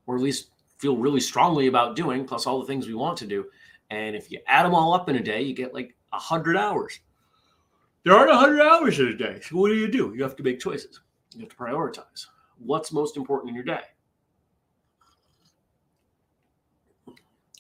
or 0.06 0.16
at 0.16 0.22
least 0.22 0.50
feel 0.78 0.96
really 0.96 1.20
strongly 1.20 1.68
about 1.68 1.94
doing, 1.94 2.26
plus 2.26 2.44
all 2.44 2.58
the 2.58 2.66
things 2.66 2.88
we 2.88 2.94
want 2.94 3.16
to 3.18 3.26
do. 3.26 3.46
And 3.90 4.16
if 4.16 4.32
you 4.32 4.40
add 4.48 4.64
them 4.64 4.74
all 4.74 4.92
up 4.92 5.08
in 5.08 5.14
a 5.14 5.22
day, 5.22 5.42
you 5.42 5.54
get 5.54 5.72
like 5.72 5.94
a 6.12 6.18
hundred 6.18 6.56
hours. 6.56 6.98
There 8.04 8.14
aren't 8.14 8.32
a 8.32 8.36
hundred 8.36 8.62
hours 8.62 8.98
in 8.98 9.06
a 9.06 9.16
day. 9.16 9.40
So 9.40 9.58
what 9.58 9.68
do 9.68 9.76
you 9.76 9.86
do? 9.86 10.12
You 10.16 10.24
have 10.24 10.34
to 10.36 10.42
make 10.42 10.58
choices. 10.58 11.00
You 11.34 11.42
have 11.42 11.50
to 11.50 11.56
prioritize. 11.56 12.26
What's 12.58 12.92
most 12.92 13.16
important 13.16 13.50
in 13.50 13.54
your 13.54 13.64
day? 13.64 13.82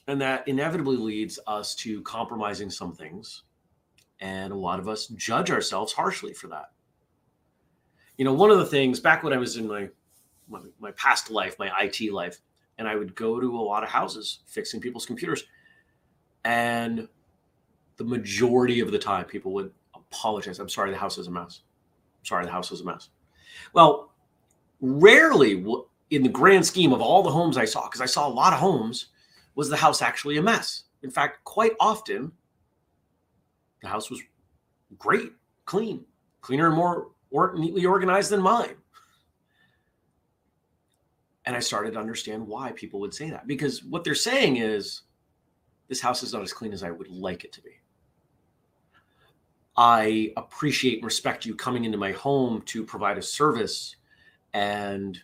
And 0.08 0.20
that 0.20 0.48
inevitably 0.48 0.96
leads 0.96 1.38
us 1.46 1.76
to 1.76 2.02
compromising 2.02 2.70
some 2.70 2.92
things 2.92 3.44
and 4.20 4.52
a 4.52 4.56
lot 4.56 4.78
of 4.78 4.88
us 4.88 5.06
judge 5.08 5.50
ourselves 5.50 5.92
harshly 5.92 6.32
for 6.32 6.48
that. 6.48 6.70
You 8.20 8.24
know, 8.26 8.34
one 8.34 8.50
of 8.50 8.58
the 8.58 8.66
things 8.66 9.00
back 9.00 9.22
when 9.22 9.32
I 9.32 9.38
was 9.38 9.56
in 9.56 9.66
my, 9.66 9.88
my, 10.46 10.60
my 10.78 10.90
past 10.90 11.30
life, 11.30 11.58
my 11.58 11.72
IT 11.80 12.12
life, 12.12 12.38
and 12.76 12.86
I 12.86 12.94
would 12.94 13.14
go 13.14 13.40
to 13.40 13.58
a 13.58 13.62
lot 13.62 13.82
of 13.82 13.88
houses 13.88 14.40
fixing 14.44 14.78
people's 14.78 15.06
computers. 15.06 15.44
And 16.44 17.08
the 17.96 18.04
majority 18.04 18.80
of 18.80 18.92
the 18.92 18.98
time, 18.98 19.24
people 19.24 19.54
would 19.54 19.72
apologize. 19.94 20.58
I'm 20.58 20.68
sorry, 20.68 20.90
the 20.90 20.98
house 20.98 21.16
is 21.16 21.28
a 21.28 21.30
mess. 21.30 21.62
I'm 22.20 22.26
sorry, 22.26 22.44
the 22.44 22.52
house 22.52 22.70
is 22.70 22.82
a 22.82 22.84
mess. 22.84 23.08
Well, 23.72 24.12
rarely 24.82 25.64
in 26.10 26.22
the 26.22 26.28
grand 26.28 26.66
scheme 26.66 26.92
of 26.92 27.00
all 27.00 27.22
the 27.22 27.30
homes 27.30 27.56
I 27.56 27.64
saw, 27.64 27.88
because 27.88 28.02
I 28.02 28.06
saw 28.06 28.28
a 28.28 28.34
lot 28.34 28.52
of 28.52 28.58
homes, 28.58 29.06
was 29.54 29.70
the 29.70 29.78
house 29.78 30.02
actually 30.02 30.36
a 30.36 30.42
mess. 30.42 30.82
In 31.02 31.10
fact, 31.10 31.42
quite 31.44 31.72
often, 31.80 32.32
the 33.80 33.88
house 33.88 34.10
was 34.10 34.20
great, 34.98 35.32
clean, 35.64 36.04
cleaner 36.42 36.66
and 36.66 36.76
more 36.76 37.12
or 37.30 37.54
neatly 37.56 37.86
organized 37.86 38.30
than 38.30 38.42
mine. 38.42 38.74
And 41.46 41.56
I 41.56 41.60
started 41.60 41.94
to 41.94 41.98
understand 41.98 42.46
why 42.46 42.72
people 42.72 43.00
would 43.00 43.14
say 43.14 43.30
that 43.30 43.46
because 43.46 43.82
what 43.84 44.04
they're 44.04 44.14
saying 44.14 44.58
is 44.58 45.02
this 45.88 46.00
house 46.00 46.22
is 46.22 46.32
not 46.32 46.42
as 46.42 46.52
clean 46.52 46.72
as 46.72 46.82
I 46.82 46.90
would 46.90 47.08
like 47.08 47.44
it 47.44 47.52
to 47.54 47.62
be. 47.62 47.80
I 49.76 50.32
appreciate 50.36 50.96
and 50.96 51.04
respect 51.04 51.46
you 51.46 51.54
coming 51.54 51.84
into 51.84 51.98
my 51.98 52.12
home 52.12 52.62
to 52.66 52.84
provide 52.84 53.18
a 53.18 53.22
service. 53.22 53.96
And 54.52 55.18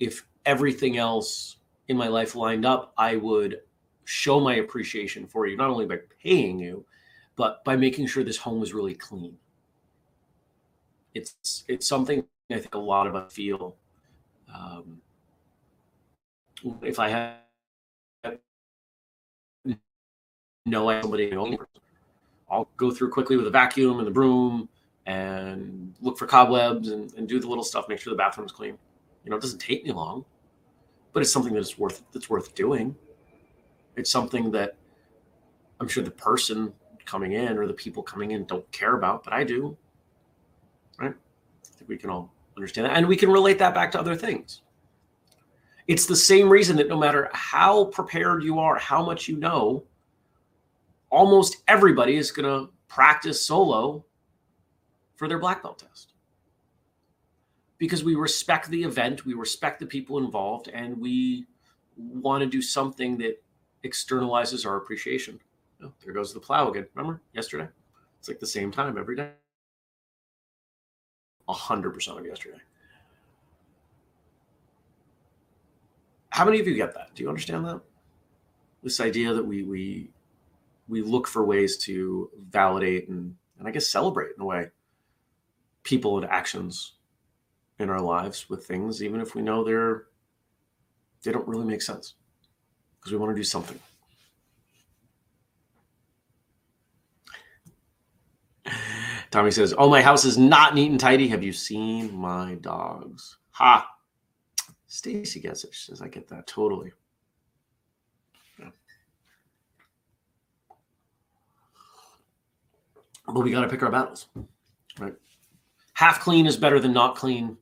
if 0.00 0.26
everything 0.46 0.96
else 0.96 1.56
in 1.88 1.96
my 1.96 2.08
life 2.08 2.34
lined 2.34 2.66
up, 2.66 2.92
I 2.98 3.16
would 3.16 3.60
show 4.04 4.40
my 4.40 4.56
appreciation 4.56 5.26
for 5.26 5.46
you, 5.46 5.56
not 5.56 5.70
only 5.70 5.86
by 5.86 5.98
paying 6.22 6.58
you, 6.58 6.84
but 7.36 7.64
by 7.64 7.76
making 7.76 8.06
sure 8.06 8.24
this 8.24 8.36
home 8.36 8.58
was 8.58 8.74
really 8.74 8.94
clean. 8.94 9.36
It's 11.14 11.64
it's 11.68 11.86
something 11.86 12.24
I 12.50 12.58
think 12.58 12.74
a 12.74 12.78
lot 12.78 13.06
of 13.06 13.14
us 13.14 13.32
feel. 13.32 13.76
Um, 14.52 15.00
if 16.82 16.98
I 16.98 17.08
have 17.08 17.36
no 20.66 21.00
somebody 21.00 21.32
I'll 22.50 22.68
go 22.76 22.90
through 22.90 23.10
quickly 23.10 23.36
with 23.36 23.46
a 23.46 23.50
vacuum 23.50 23.98
and 23.98 24.06
the 24.06 24.10
broom 24.10 24.68
and 25.06 25.94
look 26.00 26.18
for 26.18 26.26
cobwebs 26.26 26.90
and, 26.90 27.12
and 27.14 27.28
do 27.28 27.40
the 27.40 27.46
little 27.46 27.64
stuff, 27.64 27.88
make 27.88 27.98
sure 28.00 28.12
the 28.12 28.16
bathroom's 28.16 28.52
clean. 28.52 28.76
You 29.24 29.30
know, 29.30 29.36
it 29.36 29.42
doesn't 29.42 29.60
take 29.60 29.84
me 29.84 29.92
long, 29.92 30.24
but 31.12 31.22
it's 31.22 31.32
something 31.32 31.54
that's 31.54 31.78
worth 31.78 32.02
that's 32.12 32.28
worth 32.28 32.54
doing. 32.54 32.94
It's 33.96 34.10
something 34.10 34.50
that 34.52 34.76
I'm 35.80 35.88
sure 35.88 36.02
the 36.02 36.10
person 36.10 36.72
coming 37.04 37.32
in 37.32 37.58
or 37.58 37.66
the 37.66 37.72
people 37.72 38.02
coming 38.02 38.32
in 38.32 38.44
don't 38.44 38.70
care 38.72 38.96
about, 38.96 39.24
but 39.24 39.32
I 39.32 39.44
do. 39.44 39.76
Think 41.80 41.88
we 41.88 41.96
can 41.96 42.10
all 42.10 42.30
understand 42.58 42.86
that. 42.86 42.96
And 42.98 43.08
we 43.08 43.16
can 43.16 43.30
relate 43.30 43.58
that 43.58 43.74
back 43.74 43.90
to 43.92 43.98
other 43.98 44.14
things. 44.14 44.60
It's 45.88 46.04
the 46.04 46.14
same 46.14 46.50
reason 46.50 46.76
that 46.76 46.88
no 46.88 46.98
matter 46.98 47.30
how 47.32 47.86
prepared 47.86 48.44
you 48.44 48.58
are, 48.58 48.78
how 48.78 49.02
much 49.02 49.28
you 49.28 49.38
know, 49.38 49.84
almost 51.08 51.62
everybody 51.68 52.16
is 52.16 52.30
going 52.30 52.44
to 52.44 52.70
practice 52.86 53.42
solo 53.42 54.04
for 55.16 55.26
their 55.26 55.38
black 55.38 55.62
belt 55.62 55.78
test. 55.78 56.12
Because 57.78 58.04
we 58.04 58.14
respect 58.14 58.68
the 58.68 58.84
event, 58.84 59.24
we 59.24 59.32
respect 59.32 59.80
the 59.80 59.86
people 59.86 60.18
involved, 60.18 60.68
and 60.68 61.00
we 61.00 61.46
want 61.96 62.42
to 62.42 62.46
do 62.46 62.60
something 62.60 63.16
that 63.16 63.42
externalizes 63.84 64.66
our 64.66 64.76
appreciation. 64.76 65.40
Oh, 65.82 65.94
there 66.04 66.12
goes 66.12 66.34
the 66.34 66.40
plow 66.40 66.68
again. 66.68 66.86
Remember 66.94 67.22
yesterday? 67.32 67.68
It's 68.18 68.28
like 68.28 68.38
the 68.38 68.46
same 68.46 68.70
time 68.70 68.98
every 68.98 69.16
day. 69.16 69.30
A 71.50 71.52
hundred 71.52 71.94
percent 71.94 72.16
of 72.16 72.24
yesterday. 72.24 72.60
How 76.28 76.44
many 76.44 76.60
of 76.60 76.68
you 76.68 76.76
get 76.76 76.94
that? 76.94 77.08
Do 77.12 77.24
you 77.24 77.28
understand 77.28 77.66
that? 77.66 77.80
This 78.84 79.00
idea 79.00 79.34
that 79.34 79.44
we 79.44 79.64
we 79.64 80.10
we 80.86 81.02
look 81.02 81.26
for 81.26 81.44
ways 81.44 81.76
to 81.78 82.30
validate 82.38 83.08
and 83.08 83.34
and 83.58 83.66
I 83.66 83.72
guess 83.72 83.88
celebrate 83.88 84.30
in 84.36 84.40
a 84.40 84.44
way 84.44 84.68
people 85.82 86.18
and 86.18 86.30
actions 86.30 86.92
in 87.80 87.90
our 87.90 88.00
lives 88.00 88.48
with 88.48 88.64
things, 88.64 89.02
even 89.02 89.20
if 89.20 89.34
we 89.34 89.42
know 89.42 89.64
they're 89.64 90.04
they 91.24 91.32
don't 91.32 91.48
really 91.48 91.66
make 91.66 91.82
sense 91.82 92.14
because 93.00 93.10
we 93.10 93.18
want 93.18 93.34
to 93.34 93.36
do 93.36 93.42
something. 93.42 93.80
Tommy 99.30 99.52
says, 99.52 99.74
"Oh, 99.78 99.88
my 99.88 100.02
house 100.02 100.24
is 100.24 100.36
not 100.36 100.74
neat 100.74 100.90
and 100.90 100.98
tidy. 100.98 101.28
Have 101.28 101.42
you 101.42 101.52
seen 101.52 102.14
my 102.14 102.56
dogs?" 102.56 103.38
Ha. 103.52 103.88
Stacy 104.86 105.40
gets 105.40 105.62
it. 105.62 105.72
She 105.72 105.86
says, 105.86 106.02
"I 106.02 106.08
get 106.08 106.28
that 106.28 106.48
totally." 106.48 106.92
Yeah. 108.58 108.70
But 113.26 113.40
we 113.40 113.52
got 113.52 113.60
to 113.60 113.68
pick 113.68 113.84
our 113.84 113.90
battles, 113.90 114.26
right? 114.98 115.14
Half 115.94 116.20
clean 116.20 116.46
is 116.46 116.56
better 116.56 116.80
than 116.80 116.92
not 116.92 117.14
clean. 117.14 117.56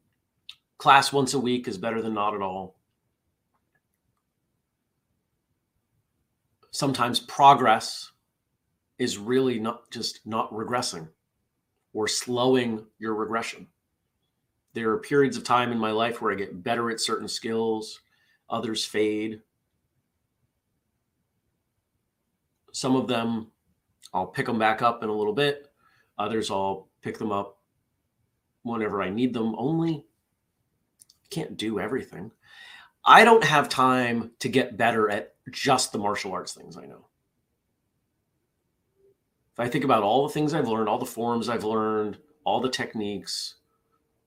Class 0.79 1.13
once 1.13 1.35
a 1.35 1.41
week 1.41 1.69
is 1.69 1.77
better 1.77 2.01
than 2.01 2.15
not 2.15 2.35
at 2.35 2.41
all. 2.41 2.77
Sometimes 6.71 7.21
progress 7.21 8.13
is 8.97 9.19
really 9.19 9.59
not 9.59 9.91
just 9.91 10.25
not 10.25 10.51
regressing 10.53 11.09
or 11.99 12.07
slowing 12.07 12.87
your 13.01 13.13
regression. 13.17 13.67
There 14.73 14.93
are 14.93 14.99
periods 14.99 15.37
of 15.37 15.43
time 15.43 15.73
in 15.73 15.79
my 15.79 15.91
life 15.91 16.23
where 16.23 16.31
I 16.31 16.37
get 16.37 16.63
better 16.63 16.93
at 16.93 17.01
certain 17.01 17.27
skills, 17.27 17.99
others 18.49 18.85
fade. 18.85 19.43
Some 22.73 22.95
of 22.95 23.09
them 23.09 23.49
I'll 24.15 24.29
pick 24.29 24.47
them 24.47 24.61
back 24.61 24.81
up 24.81 25.03
in 25.03 25.09
a 25.09 25.13
little 25.13 25.33
bit, 25.33 25.73
others 26.17 26.53
I'll 26.53 26.89
pick 27.03 27.19
them 27.19 27.33
up 27.33 27.59
whenever 28.63 29.03
I 29.03 29.11
need 29.11 29.35
them 29.35 29.57
only. 29.59 30.07
I 31.25 31.27
can't 31.31 31.57
do 31.57 31.81
everything. 31.81 32.31
I 33.05 33.25
don't 33.25 33.43
have 33.43 33.69
time 33.69 34.31
to 34.39 34.49
get 34.49 34.77
better 34.77 35.11
at 35.11 35.35
just 35.51 35.91
the 35.91 35.99
martial 35.99 36.31
arts 36.31 36.53
things 36.53 36.77
I 36.77 36.87
know. 36.87 37.08
If 39.59 39.67
I 39.67 39.69
think 39.69 39.83
about 39.83 40.05
all 40.05 40.25
the 40.25 40.33
things 40.33 40.55
I've 40.55 40.69
learned, 40.69 40.89
all 40.89 41.01
the 41.01 41.05
forms 41.05 41.49
I've 41.49 41.65
learned, 41.65 42.19
all 42.45 42.61
the 42.61 42.71
techniques, 42.71 43.57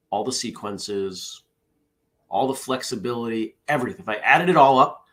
all 0.09 0.25
the 0.25 0.31
sequences, 0.33 1.43
all 2.27 2.49
the 2.49 2.53
flexibility, 2.53 3.55
everything, 3.69 4.01
if 4.01 4.09
I 4.09 4.15
added 4.15 4.49
it 4.49 4.57
all 4.57 4.77
up, 4.77 5.05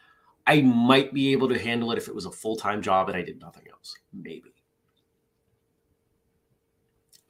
I 0.44 0.60
might 0.62 1.14
be 1.14 1.30
able 1.30 1.48
to 1.50 1.58
handle 1.58 1.92
it 1.92 1.98
if 1.98 2.08
it 2.08 2.14
was 2.16 2.26
a 2.26 2.32
full 2.32 2.56
time 2.56 2.82
job 2.82 3.08
and 3.08 3.16
I 3.16 3.22
did 3.22 3.40
nothing 3.40 3.62
else. 3.70 3.94
Maybe. 4.12 4.52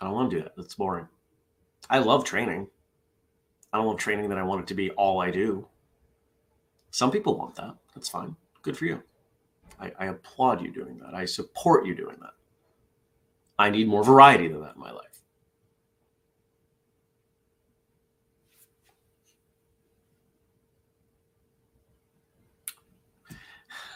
I 0.01 0.07
don't 0.07 0.15
want 0.15 0.31
to 0.31 0.37
do 0.37 0.43
that. 0.45 0.57
That's 0.57 0.75
boring. 0.75 1.09
I 1.91 1.99
love 1.99 2.25
training. 2.25 2.69
I 3.71 3.77
don't 3.77 3.87
want 3.87 3.99
training 3.99 4.31
that 4.31 4.39
I 4.39 4.45
want 4.45 4.63
it 4.63 4.67
to 4.69 4.75
be 4.75 4.93
all 4.93 5.21
I 5.21 5.31
do. 5.31 5.69
Some 6.91 7.11
people 7.11 7.37
want 7.37 7.55
that. 7.57 7.75
That's 7.95 8.09
fine. 8.09 8.35
Good 8.63 8.79
for 8.79 8.87
you. 8.87 9.03
I, 9.79 9.93
I 9.99 10.07
applaud 10.07 10.63
you 10.63 10.73
doing 10.73 10.99
that. 11.01 11.13
I 11.13 11.27
support 11.27 11.85
you 11.85 11.95
doing 11.95 12.17
that. 12.23 12.33
I 13.59 13.71
need 13.71 13.89
more 13.89 14.05
variety 14.05 14.49
than 14.49 14.61
that 14.61 14.77
in 14.77 14.81
my 14.81 14.93
life. 14.93 15.05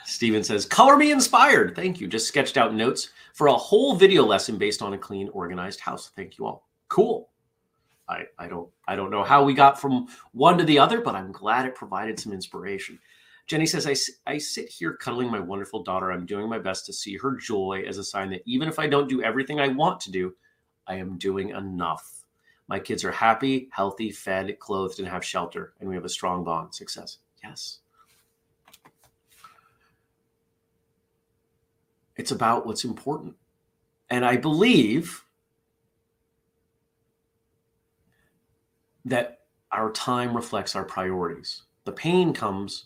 Steven 0.05 0.45
says, 0.45 0.67
color 0.67 0.97
me 0.97 1.11
inspired. 1.11 1.75
Thank 1.75 2.01
you. 2.01 2.07
Just 2.07 2.29
sketched 2.29 2.57
out 2.57 2.75
notes 2.75 3.11
for 3.33 3.47
a 3.49 3.55
whole 3.55 3.97
video 3.97 4.25
lesson 4.25 4.59
based 4.59 4.83
on 4.83 4.93
a 4.93 4.99
clean, 4.99 5.29
organized 5.31 5.81
house. 5.81 6.11
Thank 6.15 6.39
you 6.39 6.47
all. 6.47 6.69
Cool. 6.89 7.29
I, 8.09 8.27
I 8.39 8.47
don't 8.49 8.69
I 8.87 8.95
don't 8.95 9.11
know 9.11 9.25
how 9.25 9.43
we 9.43 9.55
got 9.55 9.81
from 9.81 10.07
one 10.33 10.59
to 10.59 10.65
the 10.65 10.79
other, 10.79 11.01
but 11.01 11.15
I'm 11.15 11.33
glad 11.33 11.67
it 11.67 11.75
provided 11.75 12.21
some 12.21 12.33
inspiration. 12.33 12.99
Jenny 13.47 13.67
says, 13.67 13.87
I, 13.87 14.31
I 14.33 14.39
sit 14.39 14.69
here 14.69 14.95
cuddling 14.95 15.31
my 15.31 15.41
wonderful 15.41 15.83
daughter. 15.83 16.11
I'm 16.11 16.27
doing 16.27 16.49
my 16.49 16.59
best 16.59 16.87
to 16.87 16.93
see 16.93 17.17
her 17.17 17.37
joy 17.37 17.85
as 17.87 17.99
a 17.99 18.05
sign 18.05 18.31
that 18.31 18.43
even 18.47 18.69
if 18.69 18.79
I 18.79 18.87
don't 18.87 19.09
do 19.09 19.23
everything 19.23 19.61
I 19.61 19.69
want 19.69 20.01
to 20.01 20.11
do, 20.11 20.35
I 20.87 20.97
am 20.97 21.19
doing 21.19 21.51
enough. 21.51 22.25
My 22.69 22.79
kids 22.79 23.05
are 23.05 23.13
happy, 23.13 23.69
healthy, 23.73 24.11
fed, 24.11 24.59
clothed, 24.59 24.99
and 24.99 25.09
have 25.09 25.25
shelter, 25.25 25.75
and 25.81 25.89
we 25.89 25.95
have 25.95 26.05
a 26.05 26.09
strong 26.09 26.45
bond. 26.45 26.75
Success. 26.75 27.19
Yes. 27.43 27.81
It's 32.17 32.31
about 32.31 32.67
what's 32.67 32.85
important. 32.85 33.35
And 34.11 34.25
I 34.25 34.37
believe 34.37 35.25
that 39.05 39.41
our 39.73 39.91
time 39.93 40.37
reflects 40.37 40.77
our 40.77 40.85
priorities. 40.85 41.63
The 41.85 41.93
pain 41.93 42.33
comes 42.33 42.85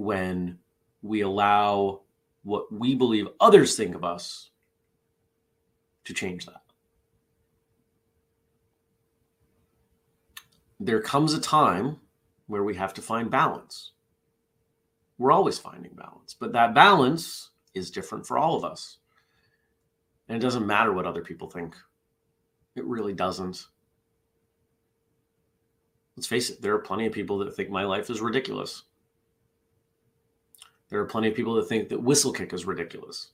when 0.00 0.58
we 1.02 1.20
allow 1.20 2.00
what 2.42 2.72
we 2.72 2.94
believe 2.94 3.28
others 3.38 3.76
think 3.76 3.94
of 3.94 4.02
us 4.02 4.48
to 6.04 6.14
change 6.14 6.46
that. 6.46 6.62
There 10.80 11.02
comes 11.02 11.34
a 11.34 11.40
time 11.40 11.98
where 12.46 12.64
we 12.64 12.74
have 12.76 12.94
to 12.94 13.02
find 13.02 13.30
balance. 13.30 13.92
We're 15.18 15.32
always 15.32 15.58
finding 15.58 15.92
balance, 15.92 16.32
but 16.32 16.54
that 16.54 16.74
balance 16.74 17.50
is 17.74 17.90
different 17.90 18.26
for 18.26 18.38
all 18.38 18.56
of 18.56 18.64
us. 18.64 18.96
And 20.28 20.36
it 20.36 20.40
doesn't 20.40 20.66
matter 20.66 20.94
what 20.94 21.04
other 21.04 21.22
people 21.22 21.50
think. 21.50 21.76
It 22.74 22.86
really 22.86 23.12
doesn't. 23.12 23.66
Let's 26.16 26.26
face 26.26 26.48
it, 26.48 26.62
there 26.62 26.72
are 26.72 26.78
plenty 26.78 27.04
of 27.04 27.12
people 27.12 27.36
that 27.38 27.54
think 27.54 27.68
my 27.68 27.84
life 27.84 28.08
is 28.08 28.22
ridiculous. 28.22 28.84
There 30.90 31.00
are 31.00 31.06
plenty 31.06 31.28
of 31.28 31.34
people 31.34 31.54
that 31.54 31.68
think 31.68 31.88
that 31.88 32.04
Whistlekick 32.04 32.52
is 32.52 32.66
ridiculous, 32.66 33.28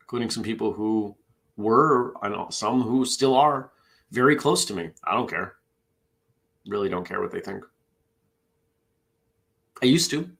including 0.00 0.30
some 0.30 0.44
people 0.44 0.72
who 0.72 1.16
were, 1.56 2.14
I 2.22 2.28
know 2.28 2.48
some 2.50 2.82
who 2.82 3.04
still 3.04 3.34
are 3.34 3.72
very 4.12 4.36
close 4.36 4.64
to 4.66 4.74
me. 4.74 4.90
I 5.04 5.14
don't 5.14 5.28
care. 5.28 5.56
Really 6.66 6.88
don't 6.88 7.06
care 7.06 7.20
what 7.20 7.32
they 7.32 7.40
think. 7.40 7.64
I 9.82 9.86
used 9.86 10.10
to. 10.10 10.30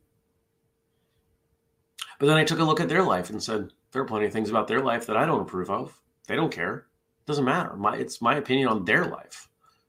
But 2.21 2.27
then 2.27 2.37
I 2.37 2.45
took 2.45 2.61
a 2.61 2.65
look 2.65 2.81
at 2.81 2.89
their 2.89 3.03
life 3.03 3.31
and 3.31 3.43
said, 3.43 3.73
there 3.91 4.01
are 4.01 4.07
plenty 4.07 4.27
of 4.27 4.33
things 4.33 4.49
about 4.49 4.69
their 4.69 4.81
life 4.81 5.07
that 5.07 5.17
I 5.17 5.27
don't 5.27 5.41
approve 5.41 5.71
of. 5.71 6.01
They 6.29 6.37
don't 6.37 6.53
care. 6.53 6.75
It 6.77 7.27
doesn't 7.27 7.45
matter. 7.45 7.75
My, 7.75 7.97
it's 7.97 8.23
my 8.23 8.37
opinion 8.37 8.69
on 8.69 8.85
their 8.85 9.07
life. 9.07 9.49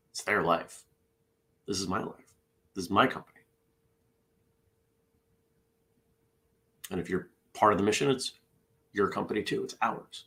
It's 0.10 0.24
their 0.24 0.41
life. 0.41 0.84
This 1.67 1.80
is 1.80 1.88
my 1.88 2.02
life. 2.02 2.34
This 2.74 2.86
is 2.86 2.89
my 2.89 3.06
company. 3.06 3.33
And 6.93 7.01
if 7.01 7.10
you're 7.10 7.29
part 7.53 7.73
of 7.73 7.79
the 7.79 7.84
mission, 7.84 8.10
it's 8.12 8.34
your 8.93 9.10
company 9.10 9.41
too. 9.41 9.63
It's 9.63 9.75
ours. 9.82 10.25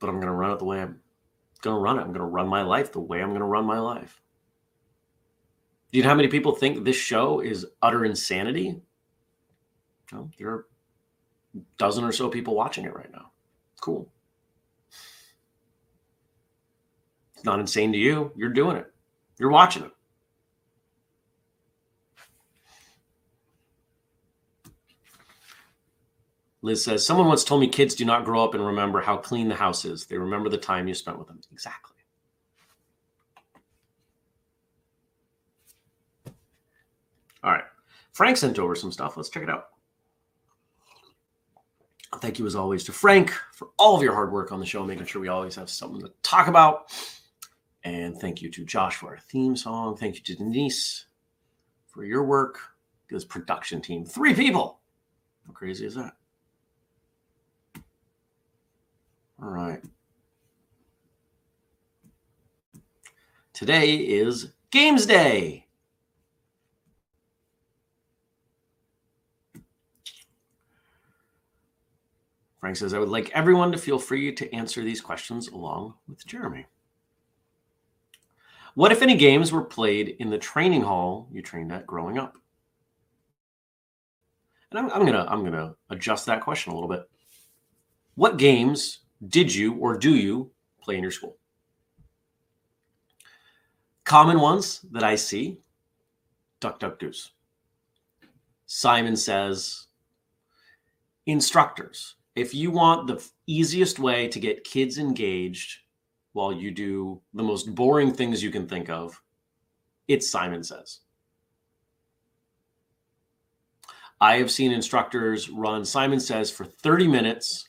But 0.00 0.08
I'm 0.08 0.16
going 0.16 0.26
to 0.26 0.32
run 0.32 0.50
it 0.50 0.58
the 0.58 0.64
way 0.64 0.80
I'm 0.80 0.98
going 1.62 1.76
to 1.76 1.80
run 1.80 1.96
it. 1.96 2.02
I'm 2.02 2.08
going 2.08 2.18
to 2.18 2.24
run 2.24 2.48
my 2.48 2.62
life 2.62 2.90
the 2.92 3.00
way 3.00 3.22
I'm 3.22 3.30
going 3.30 3.40
to 3.40 3.46
run 3.46 3.64
my 3.64 3.78
life. 3.78 4.20
Do 5.92 5.98
you 5.98 6.02
know 6.02 6.10
how 6.10 6.16
many 6.16 6.28
people 6.28 6.52
think 6.52 6.84
this 6.84 6.96
show 6.96 7.40
is 7.40 7.66
utter 7.80 8.04
insanity? 8.04 8.80
there 10.38 10.48
are 10.48 10.66
a 11.54 11.60
dozen 11.76 12.02
or 12.02 12.12
so 12.12 12.28
people 12.28 12.54
watching 12.54 12.84
it 12.84 12.94
right 12.94 13.12
now. 13.12 13.30
Cool. 13.80 14.10
It's 17.34 17.44
not 17.44 17.60
insane 17.60 17.92
to 17.92 17.98
you. 17.98 18.32
You're 18.34 18.52
doing 18.52 18.76
it. 18.76 18.92
You're 19.38 19.50
watching 19.50 19.84
it. 19.84 19.92
Liz 26.68 26.84
says, 26.84 27.04
Someone 27.04 27.28
once 27.28 27.44
told 27.44 27.62
me 27.62 27.68
kids 27.68 27.94
do 27.94 28.04
not 28.04 28.26
grow 28.26 28.44
up 28.44 28.52
and 28.52 28.64
remember 28.64 29.00
how 29.00 29.16
clean 29.16 29.48
the 29.48 29.54
house 29.54 29.86
is. 29.86 30.04
They 30.04 30.18
remember 30.18 30.50
the 30.50 30.58
time 30.58 30.86
you 30.86 30.92
spent 30.92 31.18
with 31.18 31.26
them. 31.26 31.40
Exactly. 31.50 31.96
All 37.42 37.52
right. 37.52 37.64
Frank 38.12 38.36
sent 38.36 38.58
over 38.58 38.74
some 38.74 38.92
stuff. 38.92 39.16
Let's 39.16 39.30
check 39.30 39.44
it 39.44 39.48
out. 39.48 39.68
Thank 42.20 42.38
you, 42.38 42.46
as 42.46 42.54
always, 42.54 42.84
to 42.84 42.92
Frank 42.92 43.32
for 43.52 43.68
all 43.78 43.96
of 43.96 44.02
your 44.02 44.12
hard 44.12 44.30
work 44.30 44.52
on 44.52 44.60
the 44.60 44.66
show, 44.66 44.84
making 44.84 45.06
sure 45.06 45.22
we 45.22 45.28
always 45.28 45.54
have 45.54 45.70
something 45.70 46.02
to 46.02 46.12
talk 46.22 46.48
about. 46.48 46.92
And 47.84 48.18
thank 48.18 48.42
you 48.42 48.50
to 48.50 48.64
Josh 48.66 48.96
for 48.96 49.08
our 49.08 49.18
theme 49.18 49.56
song. 49.56 49.96
Thank 49.96 50.16
you 50.16 50.22
to 50.22 50.34
Denise 50.34 51.06
for 51.86 52.04
your 52.04 52.24
work. 52.24 52.58
This 53.08 53.24
production 53.24 53.80
team, 53.80 54.04
three 54.04 54.34
people. 54.34 54.80
How 55.46 55.52
crazy 55.54 55.86
is 55.86 55.94
that? 55.94 56.12
All 59.40 59.48
right. 59.48 59.80
Today 63.52 63.94
is 63.96 64.52
Games 64.70 65.06
Day. 65.06 65.66
Frank 72.58 72.76
says, 72.76 72.92
I 72.92 72.98
would 72.98 73.08
like 73.08 73.30
everyone 73.30 73.70
to 73.70 73.78
feel 73.78 74.00
free 74.00 74.32
to 74.32 74.52
answer 74.52 74.82
these 74.82 75.00
questions 75.00 75.46
along 75.48 75.94
with 76.08 76.26
Jeremy. 76.26 76.66
What, 78.74 78.90
if 78.90 79.02
any, 79.02 79.16
games 79.16 79.52
were 79.52 79.64
played 79.64 80.16
in 80.18 80.30
the 80.30 80.38
training 80.38 80.82
hall 80.82 81.28
you 81.30 81.42
trained 81.42 81.72
at 81.72 81.86
growing 81.86 82.18
up? 82.18 82.36
And 84.70 84.80
I'm, 84.80 84.90
I'm 84.90 85.06
gonna 85.06 85.26
I'm 85.28 85.44
gonna 85.44 85.74
adjust 85.88 86.26
that 86.26 86.42
question 86.42 86.72
a 86.72 86.74
little 86.74 86.90
bit. 86.90 87.08
What 88.16 88.36
games 88.36 89.00
did 89.26 89.54
you 89.54 89.74
or 89.74 89.96
do 89.96 90.14
you 90.14 90.50
play 90.80 90.96
in 90.96 91.02
your 91.02 91.12
school. 91.12 91.36
Common 94.04 94.40
ones 94.40 94.80
that 94.90 95.04
I 95.04 95.16
see 95.16 95.58
Duck, 96.60 96.80
Duck, 96.80 96.98
Goose. 96.98 97.32
Simon 98.66 99.16
says, 99.16 99.86
instructors, 101.26 102.16
if 102.34 102.54
you 102.54 102.70
want 102.70 103.06
the 103.06 103.24
easiest 103.46 103.98
way 103.98 104.26
to 104.28 104.40
get 104.40 104.64
kids 104.64 104.98
engaged 104.98 105.80
while 106.32 106.52
you 106.52 106.70
do 106.70 107.20
the 107.34 107.42
most 107.42 107.74
boring 107.74 108.12
things 108.12 108.42
you 108.42 108.50
can 108.50 108.66
think 108.66 108.88
of, 108.88 109.20
it's 110.08 110.30
Simon 110.30 110.64
Says. 110.64 111.00
I 114.20 114.36
have 114.38 114.50
seen 114.50 114.72
instructors 114.72 115.48
run 115.48 115.84
Simon 115.84 116.18
Says 116.18 116.50
for 116.50 116.64
30 116.64 117.06
minutes, 117.06 117.68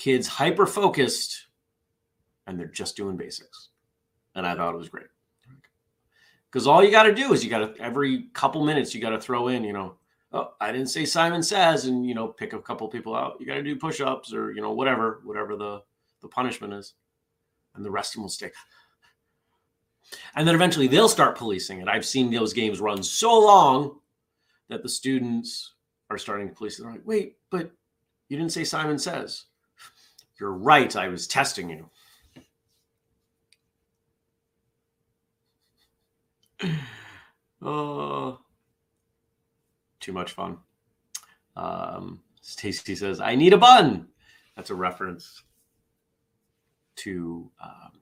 kids 0.00 0.26
hyper 0.26 0.64
focused, 0.64 1.48
and 2.46 2.58
they're 2.58 2.66
just 2.66 2.96
doing 2.96 3.18
basics. 3.18 3.68
And 4.34 4.46
I 4.46 4.56
thought 4.56 4.74
it 4.74 4.78
was 4.78 4.88
great. 4.88 5.08
Because 6.50 6.66
all 6.66 6.82
you 6.82 6.90
got 6.90 7.02
to 7.02 7.14
do 7.14 7.34
is 7.34 7.44
you 7.44 7.50
got 7.50 7.76
to, 7.76 7.82
every 7.82 8.28
couple 8.32 8.64
minutes, 8.64 8.94
you 8.94 9.00
got 9.00 9.10
to 9.10 9.20
throw 9.20 9.48
in, 9.48 9.62
you 9.62 9.74
know, 9.74 9.96
oh, 10.32 10.54
I 10.58 10.72
didn't 10.72 10.88
say 10.88 11.04
Simon 11.04 11.42
Says, 11.42 11.84
and, 11.84 12.06
you 12.06 12.14
know, 12.14 12.28
pick 12.28 12.54
a 12.54 12.62
couple 12.62 12.88
people 12.88 13.14
out. 13.14 13.36
You 13.38 13.46
got 13.46 13.54
to 13.54 13.62
do 13.62 13.76
push 13.76 14.00
ups 14.00 14.32
or, 14.32 14.52
you 14.52 14.62
know, 14.62 14.72
whatever, 14.72 15.20
whatever 15.22 15.54
the, 15.54 15.82
the 16.22 16.28
punishment 16.28 16.72
is. 16.72 16.94
And 17.74 17.84
the 17.84 17.90
rest 17.90 18.12
of 18.12 18.14
them 18.14 18.22
will 18.22 18.30
stay. 18.30 18.50
And 20.34 20.48
then 20.48 20.54
eventually 20.54 20.88
they'll 20.88 21.10
start 21.10 21.36
policing 21.36 21.82
it. 21.82 21.88
I've 21.88 22.06
seen 22.06 22.30
those 22.30 22.54
games 22.54 22.80
run 22.80 23.02
so 23.02 23.38
long 23.38 24.00
that 24.68 24.82
the 24.82 24.88
students 24.88 25.74
are 26.08 26.18
starting 26.18 26.48
to 26.48 26.54
police 26.54 26.78
it. 26.78 26.82
They're 26.82 26.92
like, 26.92 27.06
wait, 27.06 27.36
but 27.50 27.70
you 28.28 28.38
didn't 28.38 28.52
say 28.52 28.64
Simon 28.64 28.98
Says. 28.98 29.44
You're 30.40 30.52
right. 30.52 30.96
I 30.96 31.08
was 31.08 31.26
testing 31.26 31.68
you. 31.70 31.90
oh, 37.62 38.38
too 40.00 40.12
much 40.12 40.32
fun. 40.32 40.58
Um, 41.56 42.20
Stacy 42.40 42.94
says, 42.96 43.20
I 43.20 43.34
need 43.34 43.52
a 43.52 43.58
bun. 43.58 44.08
That's 44.56 44.70
a 44.70 44.74
reference 44.74 45.42
to 46.96 47.50
um, 47.62 47.92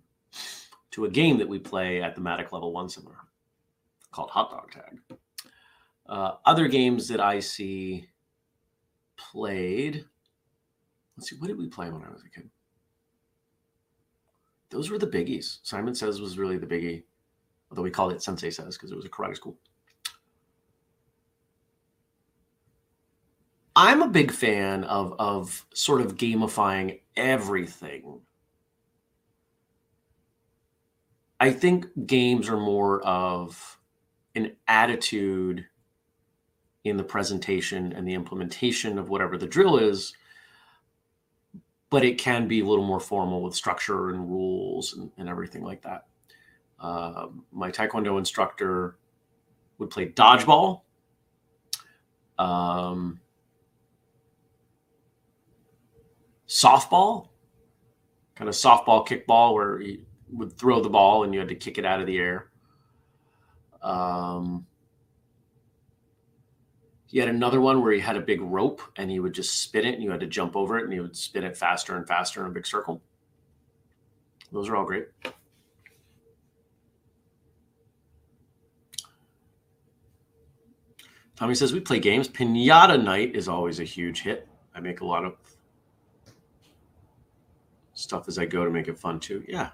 to 0.93 1.05
a 1.05 1.11
game 1.11 1.39
that 1.39 1.49
we 1.49 1.59
play 1.59 2.03
at 2.03 2.15
the 2.15 2.21
Matic 2.21 2.53
Level 2.53 2.73
1 2.73 2.89
seminar 2.89 3.29
called 4.11 4.31
Hot 4.31 4.51
Dog 4.51 4.73
Tag. 4.73 5.01
Uh, 6.09 6.33
other 6.45 6.67
games 6.67 7.09
that 7.09 7.21
I 7.21 7.41
see 7.41 8.09
played. 9.17 10.07
Let's 11.19 11.29
see, 11.29 11.37
what 11.37 11.49
did 11.49 11.59
we 11.59 11.67
play 11.67 11.91
when 11.91 12.03
I 12.03 12.11
was 12.11 12.23
a 12.25 12.31
kid? 12.31 12.49
Those 14.71 14.91
were 14.91 14.99
the 14.99 15.07
biggies. 15.07 15.59
Simon 15.63 15.95
Says 15.95 16.21
was 16.21 16.39
really 16.39 16.57
the 16.57 16.67
biggie, 16.67 17.03
although 17.71 17.83
we 17.83 17.91
called 17.91 18.13
it 18.13 18.23
Sensei 18.23 18.51
Says 18.51 18.79
because 18.79 18.93
it 18.93 18.97
was 18.97 19.05
a 19.05 19.11
karate 19.11 19.37
school. 19.37 19.59
I'm 23.77 24.01
a 24.01 24.09
big 24.09 24.33
fan 24.33 24.85
of 24.85 25.15
of 25.19 25.67
sort 25.75 26.01
of 26.01 26.17
gamifying 26.17 27.01
everything 27.17 28.23
I 31.41 31.53
think 31.53 31.87
games 32.07 32.49
are 32.49 32.57
more 32.57 33.01
of 33.03 33.79
an 34.35 34.57
attitude 34.67 35.67
in 36.85 36.97
the 36.97 37.05
presentation 37.05 37.93
and 37.93 38.07
the 38.07 38.15
implementation 38.15 38.99
of 38.99 39.09
whatever 39.09 39.39
the 39.39 39.47
drill 39.47 39.79
is, 39.79 40.15
but 41.91 42.05
it 42.05 42.19
can 42.19 42.47
be 42.47 42.61
a 42.61 42.65
little 42.65 42.85
more 42.85 43.01
formal 43.01 43.43
with 43.43 43.55
structure 43.55 44.11
and 44.11 44.29
rules 44.29 44.95
and, 44.95 45.11
and 45.17 45.29
everything 45.29 45.63
like 45.63 45.83
that. 45.83 46.07
Uh, 46.79 47.29
my 47.53 47.71
Taekwondo 47.71 48.19
instructor 48.19 48.99
would 49.79 49.91
play 49.91 50.09
dodgeball. 50.09 50.83
Um, 52.39 53.21
softball, 56.47 57.29
kind 58.37 58.49
of 58.49 58.55
softball, 58.55 59.07
kickball, 59.07 59.55
where 59.55 59.79
he, 59.79 60.05
would 60.31 60.57
throw 60.59 60.83
the 60.83 60.91
ball 60.91 61.25
and 61.25 61.33
you 61.33 61.41
had 61.41 61.49
to 61.49 61.55
kick 61.55 61.79
it 61.79 61.85
out 61.85 62.01
of 62.01 62.07
the 62.07 62.19
air. 62.19 62.51
Um, 63.83 64.67
he 67.09 67.19
had 67.19 67.29
another 67.29 67.61
one 67.61 67.83
where 67.83 67.93
he 67.93 68.01
had 68.01 68.17
a 68.17 68.21
big 68.21 68.41
rope 68.41 68.81
and 68.97 69.11
he 69.11 69.19
would 69.19 69.33
just 69.33 69.63
spin 69.63 69.85
it 69.85 69.95
and 69.95 70.03
you 70.03 70.11
had 70.11 70.21
to 70.21 70.27
jump 70.27 70.55
over 70.55 70.79
it 70.79 70.85
and 70.85 70.93
he 70.93 71.01
would 71.01 71.17
spin 71.17 71.43
it 71.43 71.57
faster 71.57 71.97
and 71.97 72.07
faster 72.07 72.43
in 72.43 72.51
a 72.51 72.51
big 72.51 72.67
circle. 72.67 73.01
Those 74.53 74.69
are 74.69 74.77
all 74.77 74.85
great. 74.85 75.09
Tommy 81.35 81.55
says 81.55 81.73
we 81.73 81.81
play 81.81 81.99
games. 81.99 82.29
Pinata 82.29 83.03
night 83.03 83.35
is 83.35 83.49
always 83.49 83.81
a 83.81 83.85
huge 83.85 84.23
hit. 84.23 84.49
I 84.75 84.81
make 84.81 85.01
a 85.01 85.07
lot 85.07 85.25
of 85.25 85.35
stuff 87.95 88.29
as 88.29 88.39
I 88.39 88.45
go 88.45 88.65
to 88.65 88.71
make 88.71 88.89
it 88.89 88.99
fun 88.99 89.19
too. 89.19 89.45
Yeah, 89.49 89.71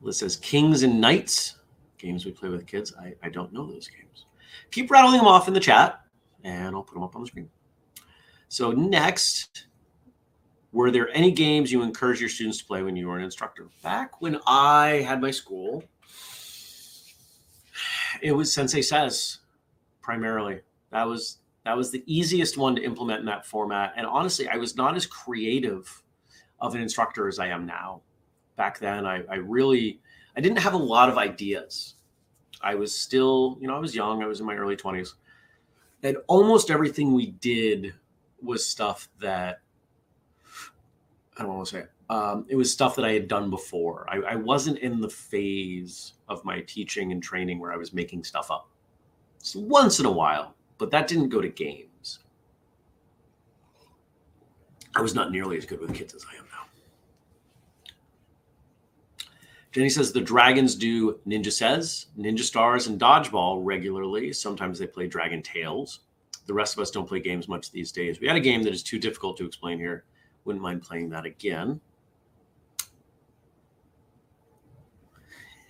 Liz 0.00 0.18
says 0.18 0.36
Kings 0.36 0.82
and 0.82 1.00
Knights, 1.00 1.57
games 1.98 2.24
we 2.24 2.32
play 2.32 2.48
with 2.48 2.66
kids. 2.66 2.94
I, 2.98 3.14
I 3.22 3.28
don't 3.28 3.52
know 3.52 3.66
those 3.66 3.88
games. 3.88 4.26
Keep 4.70 4.90
rattling 4.90 5.18
them 5.18 5.26
off 5.26 5.48
in 5.48 5.54
the 5.54 5.60
chat, 5.60 6.00
and 6.44 6.74
I'll 6.74 6.82
put 6.82 6.94
them 6.94 7.02
up 7.02 7.14
on 7.14 7.22
the 7.22 7.26
screen. 7.26 7.48
So 8.48 8.72
next, 8.72 9.66
were 10.72 10.90
there 10.90 11.08
any 11.14 11.30
games 11.30 11.70
you 11.70 11.82
encouraged 11.82 12.20
your 12.20 12.30
students 12.30 12.58
to 12.58 12.64
play 12.64 12.82
when 12.82 12.96
you 12.96 13.08
were 13.08 13.18
an 13.18 13.24
instructor? 13.24 13.68
Back 13.82 14.20
when 14.20 14.38
I 14.46 15.04
had 15.06 15.20
my 15.20 15.30
school, 15.30 15.84
it 18.22 18.32
was 18.32 18.52
Sensei 18.52 18.82
Says 18.82 19.38
primarily. 20.00 20.60
That 20.90 21.06
was 21.06 21.38
that 21.64 21.76
was 21.76 21.90
the 21.90 22.02
easiest 22.06 22.56
one 22.56 22.74
to 22.76 22.82
implement 22.82 23.20
in 23.20 23.26
that 23.26 23.44
format. 23.44 23.92
And 23.96 24.06
honestly, 24.06 24.48
I 24.48 24.56
was 24.56 24.76
not 24.76 24.96
as 24.96 25.04
creative 25.04 26.02
of 26.60 26.74
an 26.74 26.80
instructor 26.80 27.28
as 27.28 27.38
I 27.38 27.48
am 27.48 27.66
now 27.66 28.00
back 28.56 28.78
then. 28.78 29.04
I, 29.04 29.22
I 29.30 29.36
really 29.36 30.00
I 30.38 30.40
didn't 30.40 30.60
have 30.60 30.74
a 30.74 30.78
lot 30.78 31.08
of 31.08 31.18
ideas. 31.18 31.96
I 32.62 32.76
was 32.76 32.96
still, 32.96 33.58
you 33.60 33.66
know, 33.66 33.74
I 33.74 33.80
was 33.80 33.92
young. 33.92 34.22
I 34.22 34.26
was 34.26 34.38
in 34.38 34.46
my 34.46 34.54
early 34.54 34.76
20s. 34.76 35.14
And 36.04 36.16
almost 36.28 36.70
everything 36.70 37.12
we 37.12 37.32
did 37.32 37.92
was 38.40 38.64
stuff 38.64 39.08
that 39.20 39.58
I 41.36 41.42
don't 41.42 41.56
want 41.56 41.66
to 41.66 41.74
say 41.74 41.80
it. 41.80 41.90
Um, 42.08 42.46
it 42.48 42.54
was 42.54 42.72
stuff 42.72 42.94
that 42.94 43.04
I 43.04 43.14
had 43.14 43.26
done 43.26 43.50
before. 43.50 44.06
I, 44.08 44.34
I 44.34 44.36
wasn't 44.36 44.78
in 44.78 45.00
the 45.00 45.08
phase 45.08 46.12
of 46.28 46.44
my 46.44 46.60
teaching 46.60 47.10
and 47.10 47.20
training 47.20 47.58
where 47.58 47.72
I 47.72 47.76
was 47.76 47.92
making 47.92 48.22
stuff 48.22 48.48
up. 48.48 48.70
Once 49.56 49.98
in 49.98 50.06
a 50.06 50.12
while, 50.12 50.54
but 50.78 50.92
that 50.92 51.08
didn't 51.08 51.30
go 51.30 51.40
to 51.40 51.48
games. 51.48 52.20
I 54.94 55.00
was 55.02 55.16
not 55.16 55.32
nearly 55.32 55.58
as 55.58 55.66
good 55.66 55.80
with 55.80 55.94
kids 55.94 56.14
as 56.14 56.24
I 56.32 56.36
am 56.38 56.47
Jenny 59.78 59.90
says 59.90 60.10
the 60.10 60.20
Dragons 60.20 60.74
do 60.74 61.20
Ninja 61.24 61.52
Says, 61.52 62.06
Ninja 62.18 62.40
Stars, 62.40 62.88
and 62.88 63.00
Dodgeball 63.00 63.60
regularly. 63.62 64.32
Sometimes 64.32 64.76
they 64.76 64.88
play 64.88 65.06
Dragon 65.06 65.40
Tales. 65.40 66.00
The 66.46 66.52
rest 66.52 66.74
of 66.74 66.80
us 66.80 66.90
don't 66.90 67.06
play 67.06 67.20
games 67.20 67.46
much 67.46 67.70
these 67.70 67.92
days. 67.92 68.18
We 68.18 68.26
had 68.26 68.34
a 68.34 68.40
game 68.40 68.64
that 68.64 68.72
is 68.72 68.82
too 68.82 68.98
difficult 68.98 69.36
to 69.36 69.46
explain 69.46 69.78
here. 69.78 70.02
Wouldn't 70.44 70.64
mind 70.64 70.82
playing 70.82 71.10
that 71.10 71.24
again. 71.24 71.80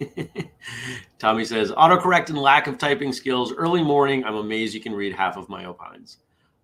Tommy 1.18 1.44
says 1.44 1.70
autocorrect 1.72 2.30
and 2.30 2.38
lack 2.38 2.66
of 2.66 2.78
typing 2.78 3.12
skills. 3.12 3.52
Early 3.52 3.82
morning, 3.82 4.24
I'm 4.24 4.36
amazed 4.36 4.72
you 4.72 4.80
can 4.80 4.94
read 4.94 5.12
half 5.12 5.36
of 5.36 5.50
my 5.50 5.66
opines. 5.66 6.16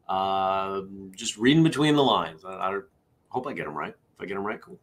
Uh, 0.09 0.81
just 1.15 1.37
reading 1.37 1.63
between 1.63 1.95
the 1.95 2.03
lines. 2.03 2.43
I, 2.43 2.53
I 2.53 2.81
hope 3.29 3.47
I 3.47 3.53
get 3.53 3.67
them 3.67 3.77
right. 3.77 3.93
If 3.93 4.23
I 4.23 4.25
get 4.25 4.37
them 4.37 4.47
right, 4.47 4.63
cool. 4.63 4.81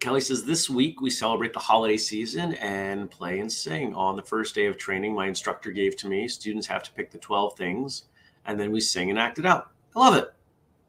Kelly 0.00 0.22
says, 0.22 0.44
This 0.44 0.70
week 0.70 1.02
we 1.02 1.10
celebrate 1.10 1.52
the 1.52 1.58
holiday 1.58 1.98
season 1.98 2.54
and 2.54 3.10
play 3.10 3.38
and 3.38 3.52
sing. 3.52 3.94
On 3.94 4.16
the 4.16 4.22
first 4.22 4.54
day 4.54 4.66
of 4.66 4.78
training, 4.78 5.14
my 5.14 5.26
instructor 5.26 5.70
gave 5.70 5.94
to 5.96 6.08
me, 6.08 6.26
students 6.26 6.66
have 6.66 6.82
to 6.84 6.92
pick 6.92 7.10
the 7.10 7.18
12 7.18 7.56
things, 7.56 8.04
and 8.46 8.58
then 8.58 8.72
we 8.72 8.80
sing 8.80 9.10
and 9.10 9.18
act 9.18 9.38
it 9.38 9.44
out. 9.44 9.70
I 9.94 10.00
love 10.00 10.14
it. 10.14 10.32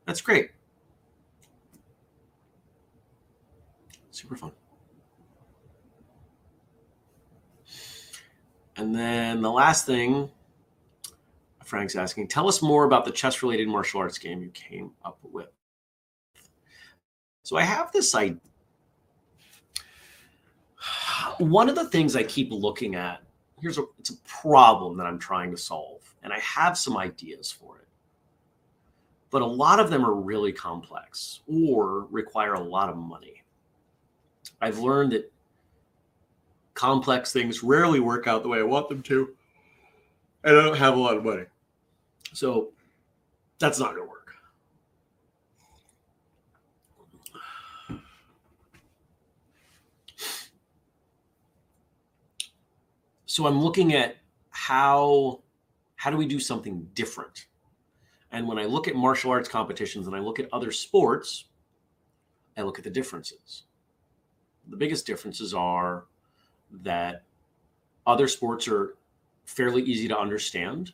That's 0.06 0.22
great. 0.22 0.52
Super 4.12 4.38
fun. 4.38 4.54
And 8.78 8.96
then 8.96 9.42
the 9.42 9.52
last 9.52 9.86
thing 9.86 10.30
Frank's 11.66 11.96
asking, 11.96 12.28
tell 12.28 12.48
us 12.48 12.62
more 12.62 12.86
about 12.86 13.06
the 13.06 13.12
chess 13.12 13.44
related 13.44 13.68
martial 13.68 14.00
arts 14.00 14.18
game 14.18 14.42
you 14.42 14.50
came 14.50 14.92
up 15.04 15.20
with. 15.24 15.50
So 17.44 17.58
I 17.58 17.64
have 17.64 17.92
this 17.92 18.16
idea 18.16 18.40
one 21.40 21.70
of 21.70 21.76
the 21.76 21.90
things 21.90 22.16
I 22.16 22.24
keep 22.24 22.52
looking 22.52 22.96
at 22.96 23.22
here's 23.62 23.78
a 23.78 23.86
it's 24.00 24.10
a 24.10 24.18
problem 24.28 24.98
that 24.98 25.06
I'm 25.06 25.20
trying 25.20 25.52
to 25.52 25.58
solve, 25.58 26.02
and 26.24 26.34
I 26.34 26.40
have 26.40 26.78
some 26.78 26.98
ideas 26.98 27.52
for 27.52 27.78
it. 27.78 27.88
But 29.30 29.42
a 29.42 29.46
lot 29.46 29.80
of 29.80 29.90
them 29.90 30.06
are 30.06 30.14
really 30.14 30.52
complex 30.52 31.42
or 31.48 32.08
require 32.12 32.56
a 32.56 32.64
lot 32.64 32.90
of 32.90 32.98
money. 32.98 33.44
I've 34.62 34.80
learned 34.80 35.14
that 35.14 35.32
complex 36.74 37.32
things 37.32 37.64
rarely 37.64 38.00
work 38.00 38.28
out 38.28 38.44
the 38.44 38.50
way 38.50 38.60
I 38.60 38.64
want 38.64 38.90
them 38.90 39.02
to, 39.04 39.30
and 40.44 40.58
I 40.58 40.64
don't 40.64 40.78
have 40.78 40.98
a 40.98 41.00
lot 41.00 41.18
of 41.18 41.24
money. 41.24 41.46
So 42.34 42.70
that's 43.60 43.80
not 43.80 43.96
going 43.96 44.04
to 44.04 44.10
work. 44.10 44.21
So 53.32 53.48
I'm 53.48 53.62
looking 53.62 53.94
at 53.94 54.18
how 54.50 55.42
how 55.96 56.12
do 56.12 56.18
we 56.18 56.26
do 56.26 56.38
something 56.38 56.86
different? 56.94 57.46
And 58.34 58.46
when 58.46 58.60
I 58.60 58.66
look 58.66 58.90
at 58.90 58.96
martial 58.96 59.32
arts 59.32 59.48
competitions 59.48 60.06
and 60.06 60.14
I 60.14 60.20
look 60.20 60.38
at 60.38 60.50
other 60.52 60.70
sports, 60.70 61.46
I 62.58 62.64
look 62.64 62.78
at 62.78 62.84
the 62.84 62.90
differences. 62.90 63.64
The 64.68 64.76
biggest 64.76 65.06
differences 65.06 65.54
are 65.54 66.08
that 66.84 67.24
other 68.06 68.28
sports 68.28 68.68
are 68.68 68.98
fairly 69.46 69.82
easy 69.84 70.10
to 70.10 70.20
understand, 70.20 70.92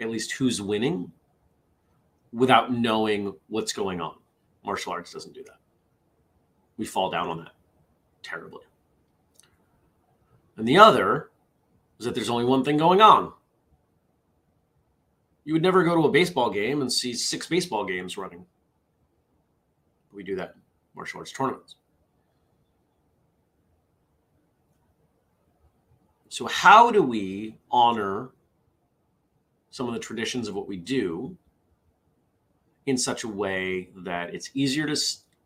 at 0.00 0.10
least 0.10 0.32
who's 0.32 0.60
winning, 0.60 1.12
without 2.34 2.74
knowing 2.74 3.32
what's 3.48 3.72
going 3.72 4.02
on. 4.02 4.16
Martial 4.66 4.92
arts 4.92 5.14
doesn't 5.14 5.32
do 5.32 5.42
that. 5.44 5.60
We 6.76 6.84
fall 6.84 7.08
down 7.10 7.28
on 7.28 7.38
that 7.38 7.52
terribly. 8.22 8.64
And 10.56 10.66
the 10.66 10.78
other 10.78 11.30
is 11.98 12.04
that 12.04 12.14
there's 12.14 12.30
only 12.30 12.44
one 12.44 12.64
thing 12.64 12.76
going 12.76 13.00
on. 13.00 13.32
You 15.44 15.54
would 15.54 15.62
never 15.62 15.82
go 15.82 15.94
to 15.94 16.06
a 16.06 16.10
baseball 16.10 16.50
game 16.50 16.82
and 16.82 16.92
see 16.92 17.14
six 17.14 17.46
baseball 17.46 17.84
games 17.84 18.16
running. 18.16 18.46
We 20.12 20.22
do 20.22 20.36
that 20.36 20.54
in 20.54 20.60
martial 20.94 21.20
arts 21.20 21.32
tournaments. 21.32 21.76
So, 26.28 26.46
how 26.46 26.90
do 26.90 27.02
we 27.02 27.56
honor 27.70 28.30
some 29.70 29.88
of 29.88 29.94
the 29.94 30.00
traditions 30.00 30.48
of 30.48 30.54
what 30.54 30.68
we 30.68 30.76
do 30.76 31.36
in 32.86 32.96
such 32.96 33.24
a 33.24 33.28
way 33.28 33.88
that 33.96 34.34
it's 34.34 34.50
easier 34.54 34.86
to 34.86 34.96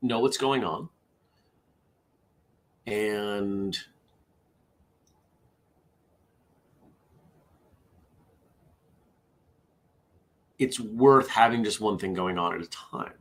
know 0.02 0.20
what's 0.20 0.36
going 0.36 0.64
on 0.64 0.88
and 2.86 3.78
it's 10.58 10.80
worth 10.80 11.28
having 11.28 11.62
just 11.62 11.80
one 11.80 11.98
thing 11.98 12.14
going 12.14 12.38
on 12.38 12.54
at 12.54 12.62
a 12.62 12.68
time. 12.68 13.12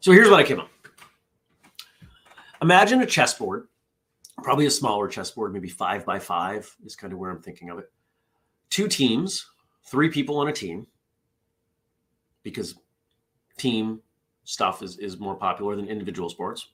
So 0.00 0.10
here's 0.10 0.28
what 0.28 0.40
I 0.40 0.42
came 0.42 0.58
up. 0.58 0.68
Imagine 2.60 3.02
a 3.02 3.06
chessboard, 3.06 3.68
probably 4.42 4.66
a 4.66 4.70
smaller 4.70 5.06
chessboard, 5.06 5.52
maybe 5.52 5.68
five 5.68 6.04
by 6.04 6.18
five 6.18 6.74
is 6.84 6.96
kind 6.96 7.12
of 7.12 7.20
where 7.20 7.30
I'm 7.30 7.40
thinking 7.40 7.70
of 7.70 7.78
it. 7.78 7.90
Two 8.68 8.88
teams, 8.88 9.46
three 9.84 10.08
people 10.08 10.38
on 10.38 10.48
a 10.48 10.52
team, 10.52 10.88
because 12.42 12.74
team 13.62 14.00
stuff 14.44 14.82
is, 14.82 14.98
is 14.98 15.18
more 15.18 15.36
popular 15.36 15.76
than 15.76 15.88
individual 15.88 16.28
sports. 16.28 16.68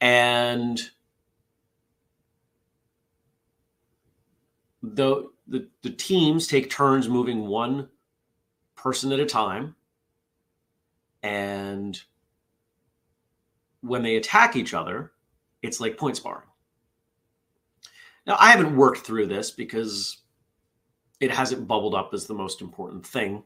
And 0.00 0.80
the, 4.82 5.28
the, 5.46 5.68
the 5.82 5.90
teams 5.90 6.46
take 6.46 6.70
turns 6.70 7.08
moving 7.08 7.46
one 7.46 7.88
person 8.76 9.12
at 9.12 9.20
a 9.20 9.26
time. 9.26 9.76
And 11.22 12.00
when 13.80 14.02
they 14.02 14.16
attack 14.16 14.56
each 14.56 14.74
other, 14.74 15.12
it's 15.62 15.80
like 15.80 15.98
point 15.98 16.16
sparring. 16.16 16.48
Now, 18.26 18.36
I 18.38 18.50
haven't 18.50 18.76
worked 18.76 19.06
through 19.06 19.26
this 19.26 19.50
because 19.50 20.18
it 21.20 21.30
hasn't 21.30 21.68
bubbled 21.68 21.94
up 21.94 22.10
as 22.12 22.26
the 22.26 22.34
most 22.34 22.60
important 22.60 23.06
thing 23.06 23.42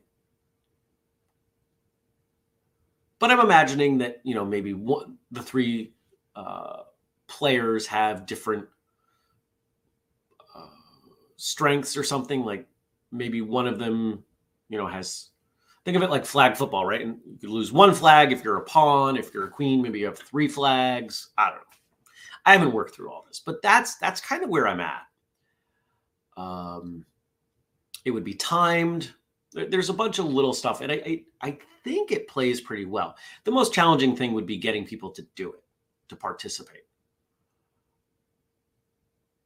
but 3.21 3.31
I'm 3.31 3.39
imagining 3.39 3.99
that 3.99 4.21
you 4.25 4.35
know 4.35 4.45
maybe 4.45 4.75
one, 4.75 5.17
the 5.31 5.43
three 5.43 5.93
uh, 6.35 6.83
players 7.29 7.87
have 7.87 8.27
different 8.27 8.67
uh, 10.57 10.67
strengths 11.37 11.97
or 11.97 12.03
something. 12.03 12.45
Like 12.45 12.67
maybe 13.13 13.43
one 13.43 13.69
of 13.69 13.79
them, 13.79 14.25
you 14.69 14.79
know, 14.79 14.89
has 14.89 15.29
think 15.85 15.97
of 15.97 16.03
it 16.03 16.11
like 16.11 16.27
flag 16.27 16.57
football, 16.57 16.85
right? 16.85 17.03
And 17.03 17.19
you 17.31 17.39
could 17.39 17.51
lose 17.51 17.73
one 17.73 17.95
flag 17.95 18.33
if 18.33 18.43
you're 18.43 18.57
a 18.57 18.65
pawn. 18.65 19.17
If 19.17 19.33
you're 19.33 19.47
a 19.47 19.51
queen, 19.51 19.83
maybe 19.83 20.01
you 20.01 20.07
have 20.07 20.19
three 20.19 20.49
flags. 20.49 21.31
I 21.39 21.51
don't 21.51 21.57
know. 21.57 21.63
I 22.47 22.53
haven't 22.53 22.73
worked 22.73 22.95
through 22.95 23.13
all 23.13 23.25
this, 23.29 23.41
but 23.45 23.61
that's 23.63 23.97
that's 23.97 24.21
kind 24.21 24.43
of 24.43 24.51
where 24.51 24.67
I'm 24.67 24.81
at. 24.81 25.03
Um, 26.39 27.05
it 28.07 28.13
would 28.13 28.25
be 28.25 28.35
timed. 28.35 29.13
There's 29.53 29.91
a 29.91 29.95
bunch 29.95 30.19
of 30.19 30.27
little 30.27 30.53
stuff, 30.53 30.81
and 30.81 30.93
I, 30.93 31.03
I, 31.05 31.23
I 31.43 31.59
think 31.83 32.13
it 32.13 32.29
plays 32.29 32.61
pretty 32.61 32.85
well. 32.85 33.17
The 33.45 33.51
most 33.51 33.73
challenging 33.73 34.15
thing 34.15 34.33
would 34.33 34.47
be 34.47 34.57
getting 34.57 34.85
people 34.85 35.11
to 35.11 35.23
do 35.35 35.53
it, 35.53 35.65
to 36.09 36.17
participate. 36.17 36.85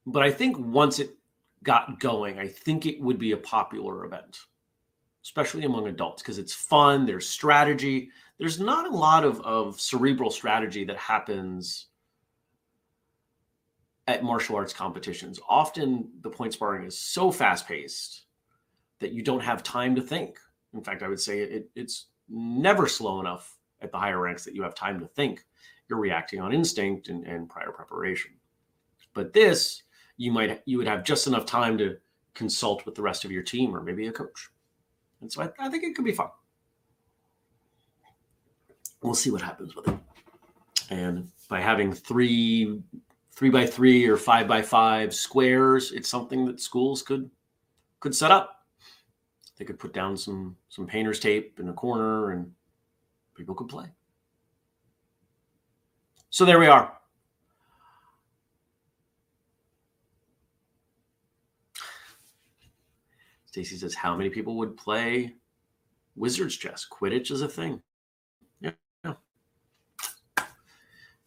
But 0.07 0.23
I 0.23 0.31
think 0.31 0.59
once 0.59 0.99
it 0.99 1.17
got 1.62 1.99
going, 2.01 2.38
I 2.38 2.49
think 2.49 2.85
it 2.85 3.01
would 3.01 3.19
be 3.19 3.33
a 3.33 3.38
popular 3.38 4.05
event, 4.05 4.40
especially 5.23 5.64
among 5.64 5.88
adults, 5.88 6.23
because 6.23 6.38
it's 6.38 6.53
fun. 6.53 7.07
There's 7.07 7.27
strategy. 7.27 8.11
There's 8.38 8.61
not 8.61 8.87
a 8.87 8.95
lot 8.95 9.25
of, 9.25 9.40
of 9.40 9.81
cerebral 9.81 10.31
strategy 10.31 10.85
that 10.85 10.99
happens 10.99 11.87
at 14.07 14.23
martial 14.23 14.57
arts 14.57 14.75
competitions. 14.75 15.40
Often 15.49 16.11
the 16.21 16.29
point 16.29 16.53
sparring 16.53 16.85
is 16.85 16.99
so 16.99 17.31
fast 17.31 17.67
paced 17.67 18.25
that 19.05 19.12
you 19.12 19.23
don't 19.23 19.43
have 19.43 19.62
time 19.62 19.95
to 19.95 20.01
think. 20.01 20.38
In 20.73 20.83
fact, 20.83 21.03
I 21.03 21.09
would 21.09 21.21
say 21.21 21.40
it, 21.40 21.71
it's 21.75 22.07
never 22.27 22.88
slow 22.88 23.21
enough 23.21 23.59
at 23.83 23.93
the 23.93 23.99
higher 23.99 24.19
ranks 24.19 24.47
that 24.47 24.55
you 24.55 24.62
have 24.62 24.75
time 24.75 24.99
to 24.99 25.07
think. 25.07 25.45
You're 25.90 25.99
reacting 25.99 26.40
on 26.40 26.55
instinct 26.55 27.09
and, 27.09 27.27
and 27.27 27.51
prior 27.51 27.71
preparation. 27.71 28.31
But 29.12 29.35
this, 29.35 29.83
you 30.17 30.33
might 30.33 30.62
you 30.64 30.79
would 30.79 30.87
have 30.87 31.05
just 31.05 31.27
enough 31.27 31.45
time 31.45 31.77
to 31.79 31.99
consult 32.33 32.87
with 32.87 32.95
the 32.95 33.03
rest 33.03 33.27
of 33.27 33.31
your 33.31 33.43
team 33.43 33.77
or 33.77 33.83
maybe 33.83 34.07
a 34.07 34.12
coach. 34.12 34.49
And 35.21 35.31
so 35.31 35.43
I, 35.43 35.51
I 35.59 35.69
think 35.69 35.85
it 35.85 35.95
could 35.95 36.07
be 36.07 36.12
fun. 36.12 36.29
We'll 39.03 39.14
see 39.14 39.31
what 39.31 39.43
happens 39.43 39.77
with 39.77 39.87
it. 39.87 39.99
And 40.88 41.31
by 41.51 41.61
having 41.61 41.93
three 41.93 42.81
three 43.33 43.51
by 43.51 43.67
three 43.67 44.07
or 44.07 44.17
five 44.17 44.49
by 44.49 44.62
five 44.62 45.14
squares, 45.14 45.93
it's 45.93 46.09
something 46.09 46.47
that 46.47 46.59
schools 46.59 47.03
could 47.03 47.31
could 48.01 48.14
set 48.14 48.31
up 48.31 48.63
they 49.57 49.64
could 49.64 49.79
put 49.79 49.93
down 49.93 50.17
some 50.17 50.57
some 50.69 50.87
painter's 50.87 51.21
tape 51.21 51.59
in 51.61 51.69
a 51.69 51.73
corner 51.73 52.33
and 52.33 52.53
people 53.37 53.55
could 53.55 53.69
play. 53.69 53.87
So 56.31 56.45
there 56.45 56.59
we 56.59 56.67
are. 56.67 56.93
Stacy 63.47 63.77
says, 63.77 63.95
How 63.95 64.17
many 64.17 64.29
people 64.31 64.57
would 64.57 64.77
play 64.77 65.33
wizard's 66.17 66.57
chess? 66.57 66.85
Quidditch 66.90 67.31
is 67.31 67.43
a 67.43 67.49
thing. 67.49 67.81
Yeah. 68.61 68.73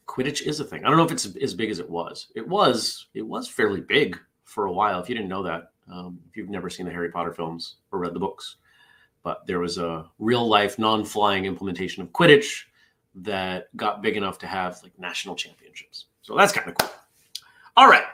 Quidditch 0.05 0.45
is 0.45 0.59
a 0.59 0.65
thing. 0.65 0.83
I 0.83 0.89
don't 0.89 0.97
know 0.97 1.05
if 1.05 1.11
it's 1.13 1.33
as 1.37 1.53
big 1.53 1.71
as 1.71 1.79
it 1.79 1.89
was. 1.89 2.27
It 2.35 2.45
was, 2.45 3.07
it 3.13 3.21
was 3.21 3.47
fairly 3.47 3.79
big 3.79 4.19
for 4.43 4.65
a 4.65 4.73
while. 4.73 4.99
If 4.99 5.07
you 5.07 5.15
didn't 5.15 5.29
know 5.29 5.43
that, 5.43 5.71
um, 5.91 6.19
if 6.29 6.37
you've 6.37 6.49
never 6.49 6.69
seen 6.69 6.85
the 6.85 6.91
Harry 6.91 7.09
Potter 7.09 7.33
films 7.33 7.75
or 7.91 7.99
read 7.99 8.13
the 8.13 8.19
books. 8.19 8.57
But 9.23 9.45
there 9.47 9.59
was 9.59 9.77
a 9.77 10.05
real 10.19 10.47
life, 10.47 10.79
non 10.79 11.03
flying 11.03 11.45
implementation 11.45 12.01
of 12.01 12.09
Quidditch 12.09 12.63
that 13.15 13.75
got 13.75 14.01
big 14.01 14.15
enough 14.15 14.37
to 14.39 14.47
have 14.47 14.81
like 14.83 14.97
national 14.99 15.35
championships. 15.35 16.05
So 16.21 16.35
that's 16.35 16.53
kind 16.53 16.69
of 16.69 16.77
cool. 16.77 16.91
All 17.75 17.89
right. 17.89 18.05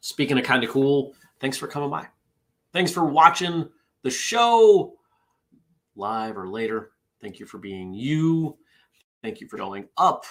Speaking 0.00 0.38
of 0.38 0.44
kind 0.44 0.62
of 0.64 0.70
cool, 0.70 1.14
thanks 1.40 1.56
for 1.56 1.66
coming 1.66 1.90
by. 1.90 2.06
Thanks 2.72 2.92
for 2.92 3.04
watching 3.04 3.68
the 4.02 4.10
show 4.10 4.94
live 5.96 6.36
or 6.36 6.48
later. 6.48 6.92
Thank 7.20 7.38
you 7.38 7.46
for 7.46 7.58
being 7.58 7.94
you. 7.94 8.56
Thank 9.22 9.40
you 9.40 9.46
for 9.46 9.56
going 9.56 9.88
up. 9.96 10.24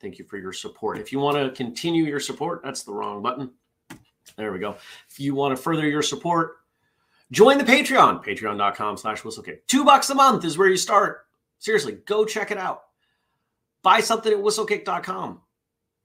Thank 0.00 0.18
you 0.18 0.24
for 0.26 0.36
your 0.36 0.52
support. 0.52 0.98
If 0.98 1.12
you 1.12 1.18
want 1.18 1.36
to 1.38 1.50
continue 1.56 2.04
your 2.04 2.20
support, 2.20 2.60
that's 2.62 2.82
the 2.82 2.92
wrong 2.92 3.22
button. 3.22 3.50
There 4.36 4.52
we 4.52 4.58
go. 4.58 4.76
If 5.10 5.20
you 5.20 5.34
want 5.34 5.56
to 5.56 5.62
further 5.62 5.86
your 5.86 6.02
support, 6.02 6.58
Join 7.34 7.58
the 7.58 7.64
Patreon, 7.64 8.24
patreon.com 8.24 8.96
slash 8.96 9.22
whistlekick. 9.22 9.66
Two 9.66 9.84
bucks 9.84 10.08
a 10.10 10.14
month 10.14 10.44
is 10.44 10.56
where 10.56 10.68
you 10.68 10.76
start. 10.76 11.26
Seriously, 11.58 11.98
go 12.06 12.24
check 12.24 12.52
it 12.52 12.58
out. 12.58 12.82
Buy 13.82 14.00
something 14.00 14.32
at 14.32 14.38
whistlekick.com. 14.38 15.40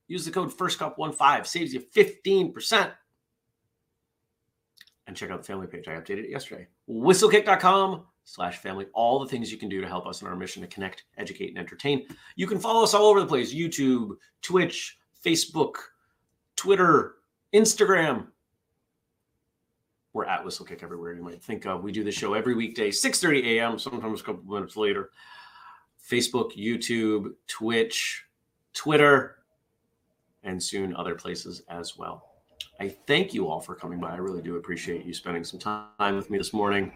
Use 0.08 0.26
the 0.26 0.32
code 0.32 0.52
FIRSTCUP15, 0.52 1.46
saves 1.46 1.74
you 1.74 1.82
15%. 1.82 2.92
And 5.06 5.16
check 5.16 5.30
out 5.30 5.40
the 5.40 5.46
family 5.46 5.68
page. 5.68 5.88
I 5.88 5.92
updated 5.92 6.26
it 6.26 6.30
yesterday. 6.32 6.68
Whistlekick.com 6.90 8.06
slash 8.24 8.58
family. 8.58 8.88
All 8.94 9.20
the 9.20 9.28
things 9.28 9.52
you 9.52 9.60
can 9.60 9.70
do 9.70 9.82
to 9.82 9.88
help 9.88 10.08
us 10.08 10.22
in 10.22 10.28
our 10.28 10.36
mission 10.36 10.64
to 10.64 10.68
connect, 10.68 11.04
educate, 11.18 11.50
and 11.50 11.60
entertain. 11.60 12.08
You 12.38 12.48
can 12.48 12.60
follow 12.60 12.84
us 12.84 12.96
all 12.96 13.06
over 13.06 13.20
the 13.20 13.28
place 13.28 13.54
YouTube, 13.54 14.18
Twitch, 14.42 14.98
Facebook, 15.24 15.76
Twitter, 16.56 17.18
Instagram. 17.54 18.28
We're 20.14 20.26
at 20.26 20.44
Whistlekick 20.44 20.84
everywhere 20.84 21.14
you 21.14 21.22
might 21.22 21.44
think 21.44 21.66
of. 21.66 21.84
We 21.84 21.92
do 21.92 22.04
the 22.04 22.12
show 22.12 22.34
every 22.34 22.56
weekday, 22.56 22.90
6:30 22.90 23.44
a.m., 23.46 23.78
sometimes 23.80 24.22
a 24.22 24.24
couple 24.24 24.44
minutes 24.44 24.76
later. 24.76 25.12
Facebook, 26.10 26.58
YouTube, 26.58 27.34
Twitch, 27.48 28.26
Twitter, 28.74 29.38
and 30.44 30.62
soon 30.62 30.96
other 30.96 31.16
places 31.16 31.62
as 31.70 31.98
well. 31.98 32.26
I 32.80 32.90
thank 32.90 33.34
you 33.34 33.48
all 33.48 33.60
for 33.60 33.76
coming 33.76 34.00
by. 34.00 34.12
I 34.12 34.18
really 34.18 34.42
do 34.42 34.56
appreciate 34.56 35.06
you 35.06 35.14
spending 35.14 35.44
some 35.44 35.60
time 35.60 36.16
with 36.16 36.30
me 36.30 36.38
this 36.38 36.54
morning. 36.54 36.92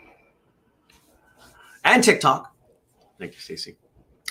And 1.84 2.04
TikTok. 2.04 2.56
Thank 3.20 3.34
you, 3.34 3.40
Stacy. 3.40 3.78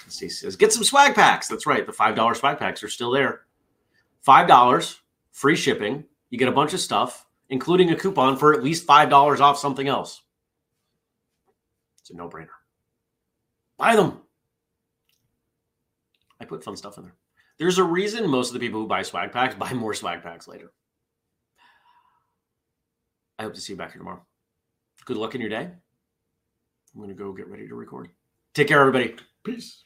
Stacy 0.08 0.28
says, 0.30 0.56
get 0.56 0.72
some 0.72 0.82
swag 0.82 1.14
packs. 1.14 1.46
That's 1.46 1.66
right. 1.66 1.86
The 1.86 1.92
$5 1.92 2.36
swag 2.36 2.58
packs 2.58 2.82
are 2.82 2.88
still 2.88 3.10
there. 3.10 3.42
$5, 4.26 4.98
free 5.30 5.56
shipping. 5.56 6.04
You 6.32 6.38
get 6.38 6.48
a 6.48 6.52
bunch 6.52 6.72
of 6.72 6.80
stuff, 6.80 7.26
including 7.50 7.90
a 7.90 7.94
coupon 7.94 8.38
for 8.38 8.54
at 8.54 8.64
least 8.64 8.86
$5 8.86 9.40
off 9.40 9.58
something 9.58 9.86
else. 9.86 10.22
It's 12.00 12.08
a 12.08 12.16
no 12.16 12.26
brainer. 12.26 12.46
Buy 13.76 13.96
them. 13.96 14.18
I 16.40 16.46
put 16.46 16.64
fun 16.64 16.78
stuff 16.78 16.96
in 16.96 17.04
there. 17.04 17.14
There's 17.58 17.76
a 17.76 17.84
reason 17.84 18.26
most 18.30 18.48
of 18.48 18.54
the 18.54 18.60
people 18.60 18.80
who 18.80 18.86
buy 18.86 19.02
swag 19.02 19.30
packs 19.30 19.54
buy 19.54 19.74
more 19.74 19.92
swag 19.92 20.22
packs 20.22 20.48
later. 20.48 20.72
I 23.38 23.42
hope 23.42 23.52
to 23.52 23.60
see 23.60 23.74
you 23.74 23.76
back 23.76 23.92
here 23.92 23.98
tomorrow. 23.98 24.24
Good 25.04 25.18
luck 25.18 25.34
in 25.34 25.42
your 25.42 25.50
day. 25.50 25.64
I'm 25.64 26.96
going 26.96 27.10
to 27.10 27.14
go 27.14 27.32
get 27.32 27.48
ready 27.48 27.68
to 27.68 27.74
record. 27.74 28.08
Take 28.54 28.68
care, 28.68 28.80
everybody. 28.80 29.16
Peace. 29.44 29.84